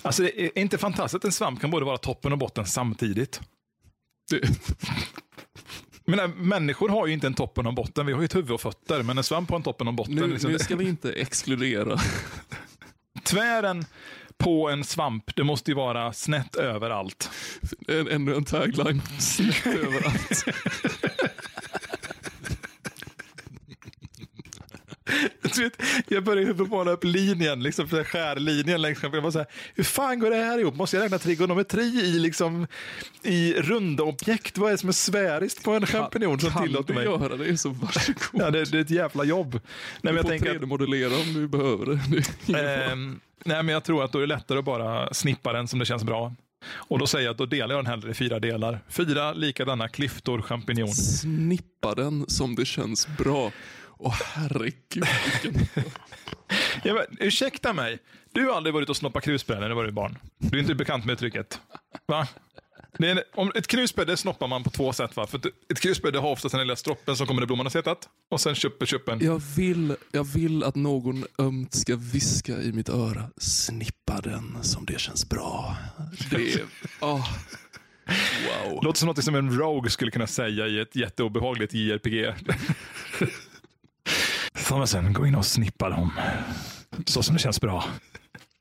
[0.02, 3.42] Alltså, det är inte fantastiskt att en svamp kan både vara toppen och botten samtidigt.
[4.32, 4.42] Det,
[6.06, 8.06] Men nej, människor har ju inte en toppen och en botten.
[8.06, 9.96] Vi har ju ett huvud och fötter, men en svamp har en toppen och en
[9.96, 10.16] botten.
[10.16, 10.52] nu, liksom.
[10.52, 12.00] nu ska vi inte exkludera.
[13.24, 13.86] Tvären
[14.38, 17.30] på en svamp, det måste ju vara snett överallt.
[17.88, 19.02] En, ännu en tagline.
[19.20, 20.46] Snett överallt.
[24.86, 24.93] Du vet,
[26.08, 29.16] jag börjar ju måla upp linjen, liksom för skärlinjen längs med.
[29.16, 30.76] Jag var så här, hur fan går det här ihop?
[30.76, 32.68] Måste jag räkna trigonometri i, liksom,
[33.24, 34.58] i runda objekt?
[34.58, 37.04] Vad är det som är sfäriskt på en champinjon som kan tillåter du mig?
[37.04, 38.18] göra det så varsågod.
[38.34, 39.54] Ja, det, det är ett jävla jobb.
[39.54, 39.62] Nej,
[40.02, 42.00] men du jag får tänker att, 3D-modellera om du behöver det.
[42.46, 42.86] det.
[42.86, 45.80] ehm, nej, men jag tror att då är det lättare att bara snippa den som
[45.80, 46.34] det känns bra.
[46.72, 48.80] Och då säger jag att då delar jag den hellre i fyra delar.
[48.90, 50.88] Fyra likadana klyftor champinjon.
[50.90, 53.52] Snippa den som det känns bra.
[54.04, 55.04] Åh herregud.
[56.84, 58.00] Ja, men, ursäkta mig,
[58.34, 60.18] du har aldrig varit och snoppat krusbär när du var barn.
[60.38, 61.60] Du är inte bekant med uttrycket.
[62.06, 62.28] Va?
[62.98, 65.16] Det är, om ett krusbär det snoppar man på två sätt.
[65.16, 65.28] Va?
[65.28, 68.10] För ett, det har oftast den lilla stroppen som kommer där blomman har suttit.
[68.30, 69.20] Och sen köper köpen.
[69.22, 73.30] Jag vill, jag vill att någon ömt ska viska i mitt öra.
[73.38, 75.78] Snippa den som det känns bra.
[76.32, 76.64] Det
[77.02, 77.30] åh.
[78.66, 78.84] Wow.
[78.84, 82.34] Låter som något som en rogue skulle kunna säga i ett jätteobehagligt JRPG.
[84.54, 86.12] Thomasen, gå in och snippa dem.
[87.06, 87.86] Så som det känns bra.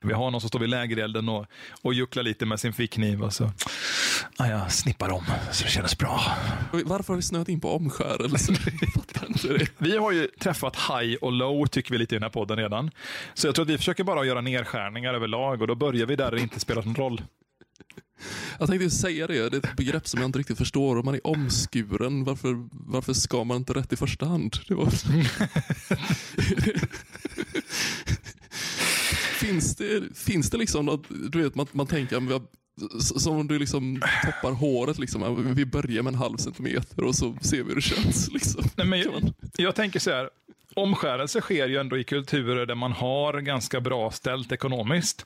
[0.03, 1.45] Vi har någon som står vid lägerelden och,
[1.81, 3.23] och jucklar lite med sin fickkniv.
[3.23, 3.51] Och så,
[4.37, 6.21] ah, jag snippar dem så det känns bra.
[6.71, 8.53] Varför har vi snöat in på omskärelse?
[9.77, 12.91] Vi har ju träffat high och low tycker vi lite i den här podden redan.
[13.33, 16.31] Så jag tror att vi försöker bara göra nedskärningar överlag och då börjar vi där
[16.31, 17.21] det inte spelar någon roll.
[18.59, 20.97] Jag tänkte säga det, det är ett begrepp som jag inte riktigt förstår.
[20.97, 24.57] Om man är omskuren, varför, varför ska man inte rätt i första hand?
[24.67, 24.89] Det var...
[29.45, 32.41] finns, det, finns det liksom något, du vet man, man tänker,
[32.99, 35.53] som om du liksom toppar håret, liksom.
[35.55, 38.31] vi börjar med en halv centimeter och så ser vi hur det känns.
[38.31, 38.63] Liksom.
[38.75, 40.29] Nej, men jag, jag tänker så här,
[40.75, 45.25] omskärelse sker ju ändå i kulturer där man har ganska bra ställt ekonomiskt.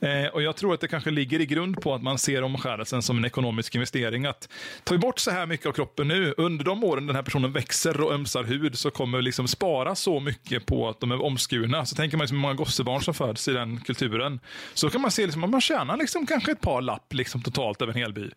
[0.00, 3.02] Eh, och Jag tror att det kanske ligger i grund på att man ser omskärelsen
[3.02, 4.26] som en ekonomisk investering.
[4.26, 4.48] Att
[4.90, 8.00] vi bort så här mycket av kroppen nu, under de åren den här personen växer
[8.00, 11.86] och ömsar hud så kommer vi liksom spara så mycket på att de är omskurna.
[11.86, 14.40] Så tänker man liksom hur många gossebarn som föds i den kulturen.
[14.74, 17.82] Så kan man se liksom att man tjänar liksom kanske ett par lapp liksom totalt
[17.82, 18.30] över en hel by.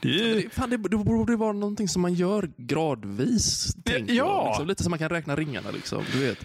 [0.00, 0.34] Det ju...
[0.34, 3.74] Det, fan, det, det borde vara någonting som man gör gradvis.
[3.84, 4.24] tänker ja.
[4.24, 4.46] jag.
[4.48, 5.70] Liksom, lite som man kan räkna ringarna.
[5.70, 5.97] Liksom.
[6.12, 6.38] Du vet.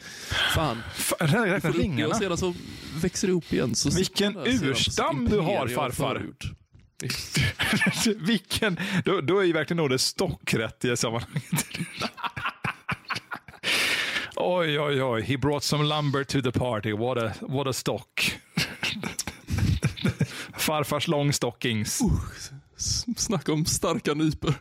[0.56, 2.10] Fan, Fan, räkna ringarna.
[2.10, 2.54] och sedan så
[3.02, 3.76] växer det ihop igen.
[3.76, 6.26] Så Vilken urstam du har, farfar.
[8.26, 11.66] Vilken, då, då är ju verkligen ordet stock rätt i sammanhanget.
[14.36, 15.22] oj, oj, oj.
[15.22, 16.92] He brought some lumber to the party.
[16.94, 18.32] What a, what a stock.
[20.58, 22.00] Farfars långstockings.
[22.78, 24.54] S- Snacka om starka nypor.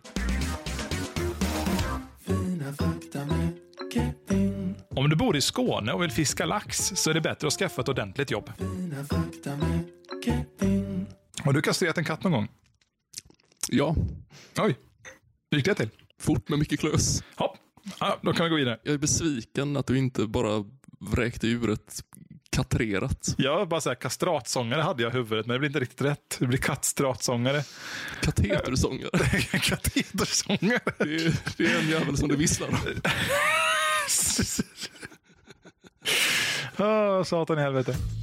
[4.96, 7.80] Om du bor i Skåne och vill fiska lax så är det bättre att skaffa
[7.80, 8.50] ett ordentligt jobb.
[11.44, 12.48] Har du kastrerat en katt någon gång?
[13.68, 13.96] Ja,
[14.58, 14.76] Oj,
[15.50, 15.88] hur gick det till?
[16.20, 17.22] fort med mycket klös.
[17.36, 17.56] Hopp.
[18.00, 18.78] Ja, då kan vi gå vidare.
[18.82, 20.64] Jag är besviken att du inte bara
[21.00, 22.00] vräkte ur ett
[22.50, 23.34] katrerat.
[23.38, 26.36] Jag bara här, kastratsångare hade jag i huvudet, men det blir inte riktigt rätt.
[26.38, 27.64] Det blir kattstratsångare.
[28.20, 29.10] Katetersångare.
[29.62, 30.80] Katetersångare.
[30.98, 32.76] Det är, det är en jävel som det visslar om.
[37.24, 38.21] Satan i helvete.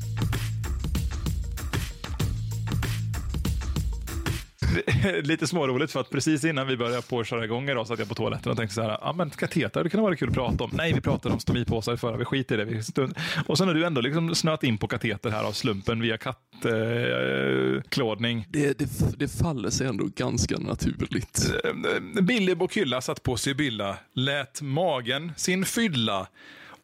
[5.23, 8.07] lite småroligt för att precis innan vi började på att köra igång idag satt jag
[8.07, 10.63] på toaletten och tänkte så här, ja men kateter, det kan vara kul att prata
[10.63, 10.71] om.
[10.73, 12.65] Nej, vi pratade om stomipåsar förra, vi skiter i det.
[12.65, 13.15] Vi stund...
[13.47, 18.39] Och sen har du ändå liksom snöat in på kateter här av slumpen via kattklådning.
[18.39, 21.53] Eh, det, det, det faller sig ändå ganska naturligt.
[21.63, 21.73] Eh,
[22.21, 26.27] Billy Bokylla satt på Sibylla, lät magen sin fylla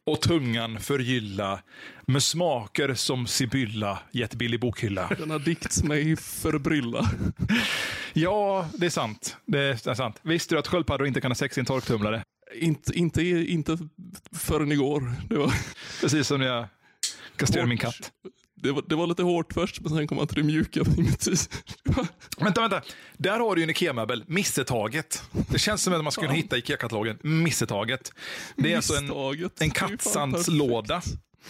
[0.06, 1.60] och tungan förgylla
[2.08, 5.10] med smaker som Sibylla gett Billy Bokhylla.
[5.20, 7.10] Denna dikt mig förbrylla.
[8.14, 9.38] ja, det är sant.
[9.46, 10.20] Det är sant.
[10.22, 12.24] Visste du att sköldpaddor inte kan ha sex i en torktumlare?
[12.56, 13.78] Inte, inte, inte
[14.32, 15.14] förrän igår.
[15.30, 15.54] Det var...
[16.02, 16.68] Precis som när jag
[17.36, 18.12] kastrerade min katt
[18.56, 20.84] det var, det var lite hårt först, men sen kom man till det mjuka
[22.38, 22.82] vänta, vänta.
[23.18, 24.24] Där har du ju en IKEA-möbel.
[24.28, 25.24] Missetaget.
[25.50, 27.18] Det känns som att man skulle kunna hitta IKEA-katalogen.
[27.22, 28.12] Missetaget.
[28.56, 31.02] Det är alltså en, en kattsandslåda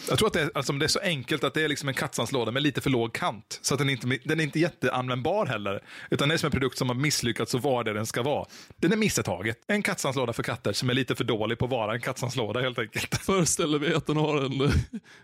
[0.10, 1.96] jag tror att det är, alltså, det är så enkelt att det är liksom en
[1.96, 3.60] kattsanslåda med lite för låg kant.
[3.62, 5.84] Så att den, inte, den är inte jätteanvändbar heller.
[6.10, 8.46] Utan det är som en produkt som har misslyckats och var det den ska vara.
[8.78, 9.58] Den är missetaget.
[9.68, 12.80] En kattsanslåda för katter som är lite för dålig på att vara en kattsanslåda helt
[12.80, 13.16] enkelt.
[13.16, 14.72] Föreställer vi att den har en,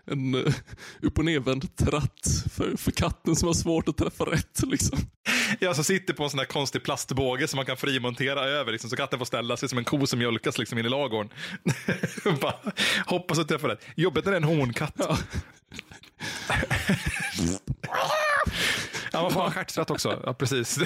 [0.06, 0.54] en eh,
[1.02, 4.60] upp och nedvänd tratt för, för katten som har svårt att träffa rätt.
[4.66, 4.98] Liksom.
[5.60, 8.72] Ja, som sitter på en sån där konstig plastbåge som man kan frimontera över.
[8.72, 11.32] Liksom, så katten får ställa sig som en ko som mjölkas liksom, in i lagården.
[13.06, 13.86] hoppas att träffa rätt.
[13.96, 14.94] Jobbet när det är en honkatt.
[14.98, 15.18] Ja.
[19.12, 20.22] Ja, man får ha stjärttratt också.
[20.26, 20.78] Ja, precis.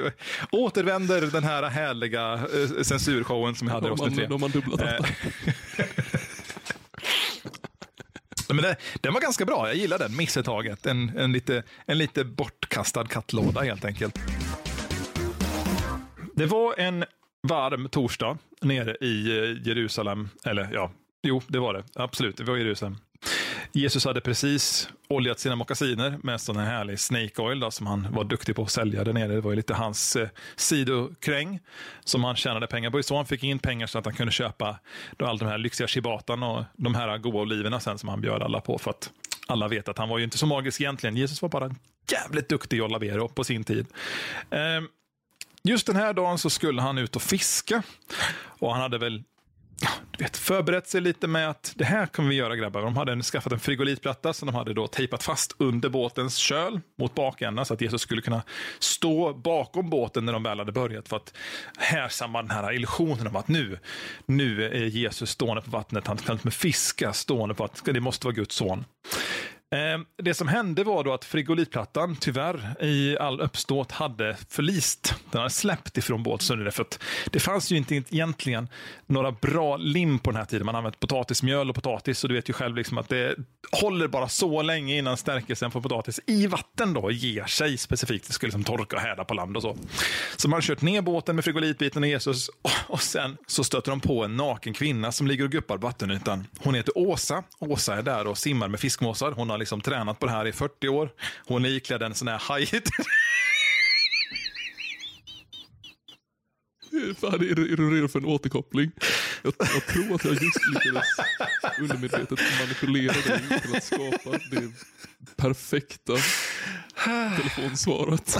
[0.50, 4.26] Återvänder den här härliga eh, censurshowen som vi hade i avsnitt tre.
[4.26, 5.00] De har dubbla eh.
[8.54, 9.68] Men det, den var ganska bra.
[9.68, 10.16] Jag gillar den.
[10.16, 10.86] Missetaget.
[10.86, 14.18] En, en, lite, en lite bortkastad kattlåda helt enkelt.
[16.34, 17.04] Det var en
[17.48, 20.28] varm torsdag nere i eh, Jerusalem.
[20.44, 20.90] Eller ja,
[21.22, 21.84] jo, det var det.
[21.94, 22.96] Absolut, det var Jerusalem.
[23.74, 28.08] Jesus hade precis oljat sina mockasiner med sån här härlig snake oil då, som han
[28.10, 29.34] var duktig på att sälja där nere.
[29.34, 31.60] Det var ju lite hans eh, sidokräng
[32.04, 33.02] som han tjänade pengar på.
[33.02, 34.78] Så han fick in pengar så att han kunde köpa
[35.16, 38.42] då all de här lyxiga shibatan och de här goda oliverna sen som han bjöd
[38.42, 38.78] alla på.
[38.78, 39.10] För att
[39.46, 41.16] alla vet att han var ju inte så magisk egentligen.
[41.16, 41.74] Jesus var bara
[42.10, 43.86] jävligt duktig John Lavero på sin tid.
[44.50, 44.82] Eh,
[45.64, 47.82] just den här dagen så skulle han ut och fiska.
[48.44, 49.22] Och han hade väl
[50.16, 52.82] du vet, förberett sig lite med att det här kommer vi göra grabbar.
[52.82, 57.14] De hade skaffat en frigolitplatta som de hade då tejpat fast under båtens köl mot
[57.14, 58.42] bakändan så att Jesus skulle kunna
[58.78, 61.34] stå bakom båten när de väl hade börjat för att
[61.78, 63.78] härsamma den här illusionen om att nu,
[64.26, 68.26] nu är Jesus stående på vattnet, han kan med fiska stående på att det måste
[68.26, 68.84] vara Guds son.
[69.72, 75.14] Ehm, det som hände var då att frigolitplattan tyvärr i all uppståt hade förlist.
[75.30, 76.72] Den hade släppt ifrån båten.
[76.72, 78.68] för att det fanns ju inte egentligen
[79.06, 80.66] några bra lim på den här tiden.
[80.66, 83.36] Man använde potatismjöl och potatis och du vet ju själv liksom att det
[83.80, 88.26] håller bara så länge innan stärkelsen från potatis i vatten då ger sig specifikt.
[88.26, 89.76] Det skulle liksom torka och härda på land och så.
[90.36, 92.50] Så man har kört ner båten med frigolitbiten och Jesus
[92.86, 96.46] och sen så stöter de på en naken kvinna som ligger och guppar på vattenytan.
[96.58, 97.42] Hon heter Åsa.
[97.58, 99.32] Åsa är där och simmar med fiskmåsar.
[99.32, 101.10] Hon har liksom tränat på det här i 40 år.
[101.46, 102.66] Hon är iklädd en sån här haj...
[107.20, 108.90] Fan, är, du, är du redo för en återkoppling?
[109.42, 111.06] Jag, jag tror att jag just lyckades
[111.80, 114.72] undermedvetet manipulera dig till att skapa det
[115.36, 116.12] perfekta
[117.36, 118.36] telefonsvaret.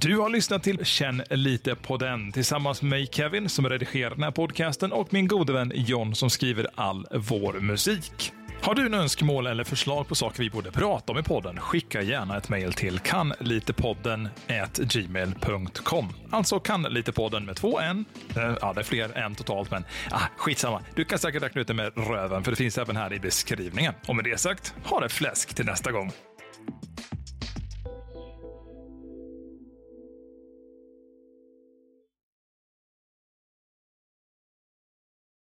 [0.00, 4.22] Du har lyssnat till Känn lite på den tillsammans med mig Kevin som redigerar den
[4.22, 8.32] här podcasten och min gode vän John som skriver all vår musik.
[8.62, 11.60] Har du en önskemål eller förslag på saker vi borde prata om i podden?
[11.60, 14.28] Skicka gärna ett mejl till kanlitepodden
[14.76, 16.08] gmail.com.
[16.30, 18.04] Alltså kanlitepodden med två n.
[18.36, 20.82] Eh, ja, det är fler än totalt, men ah, skitsamma.
[20.94, 23.94] Du kan säkert räkna ut det med röven, för det finns även här i beskrivningen.
[24.06, 26.12] Och med det sagt, ha det fläsk till nästa gång.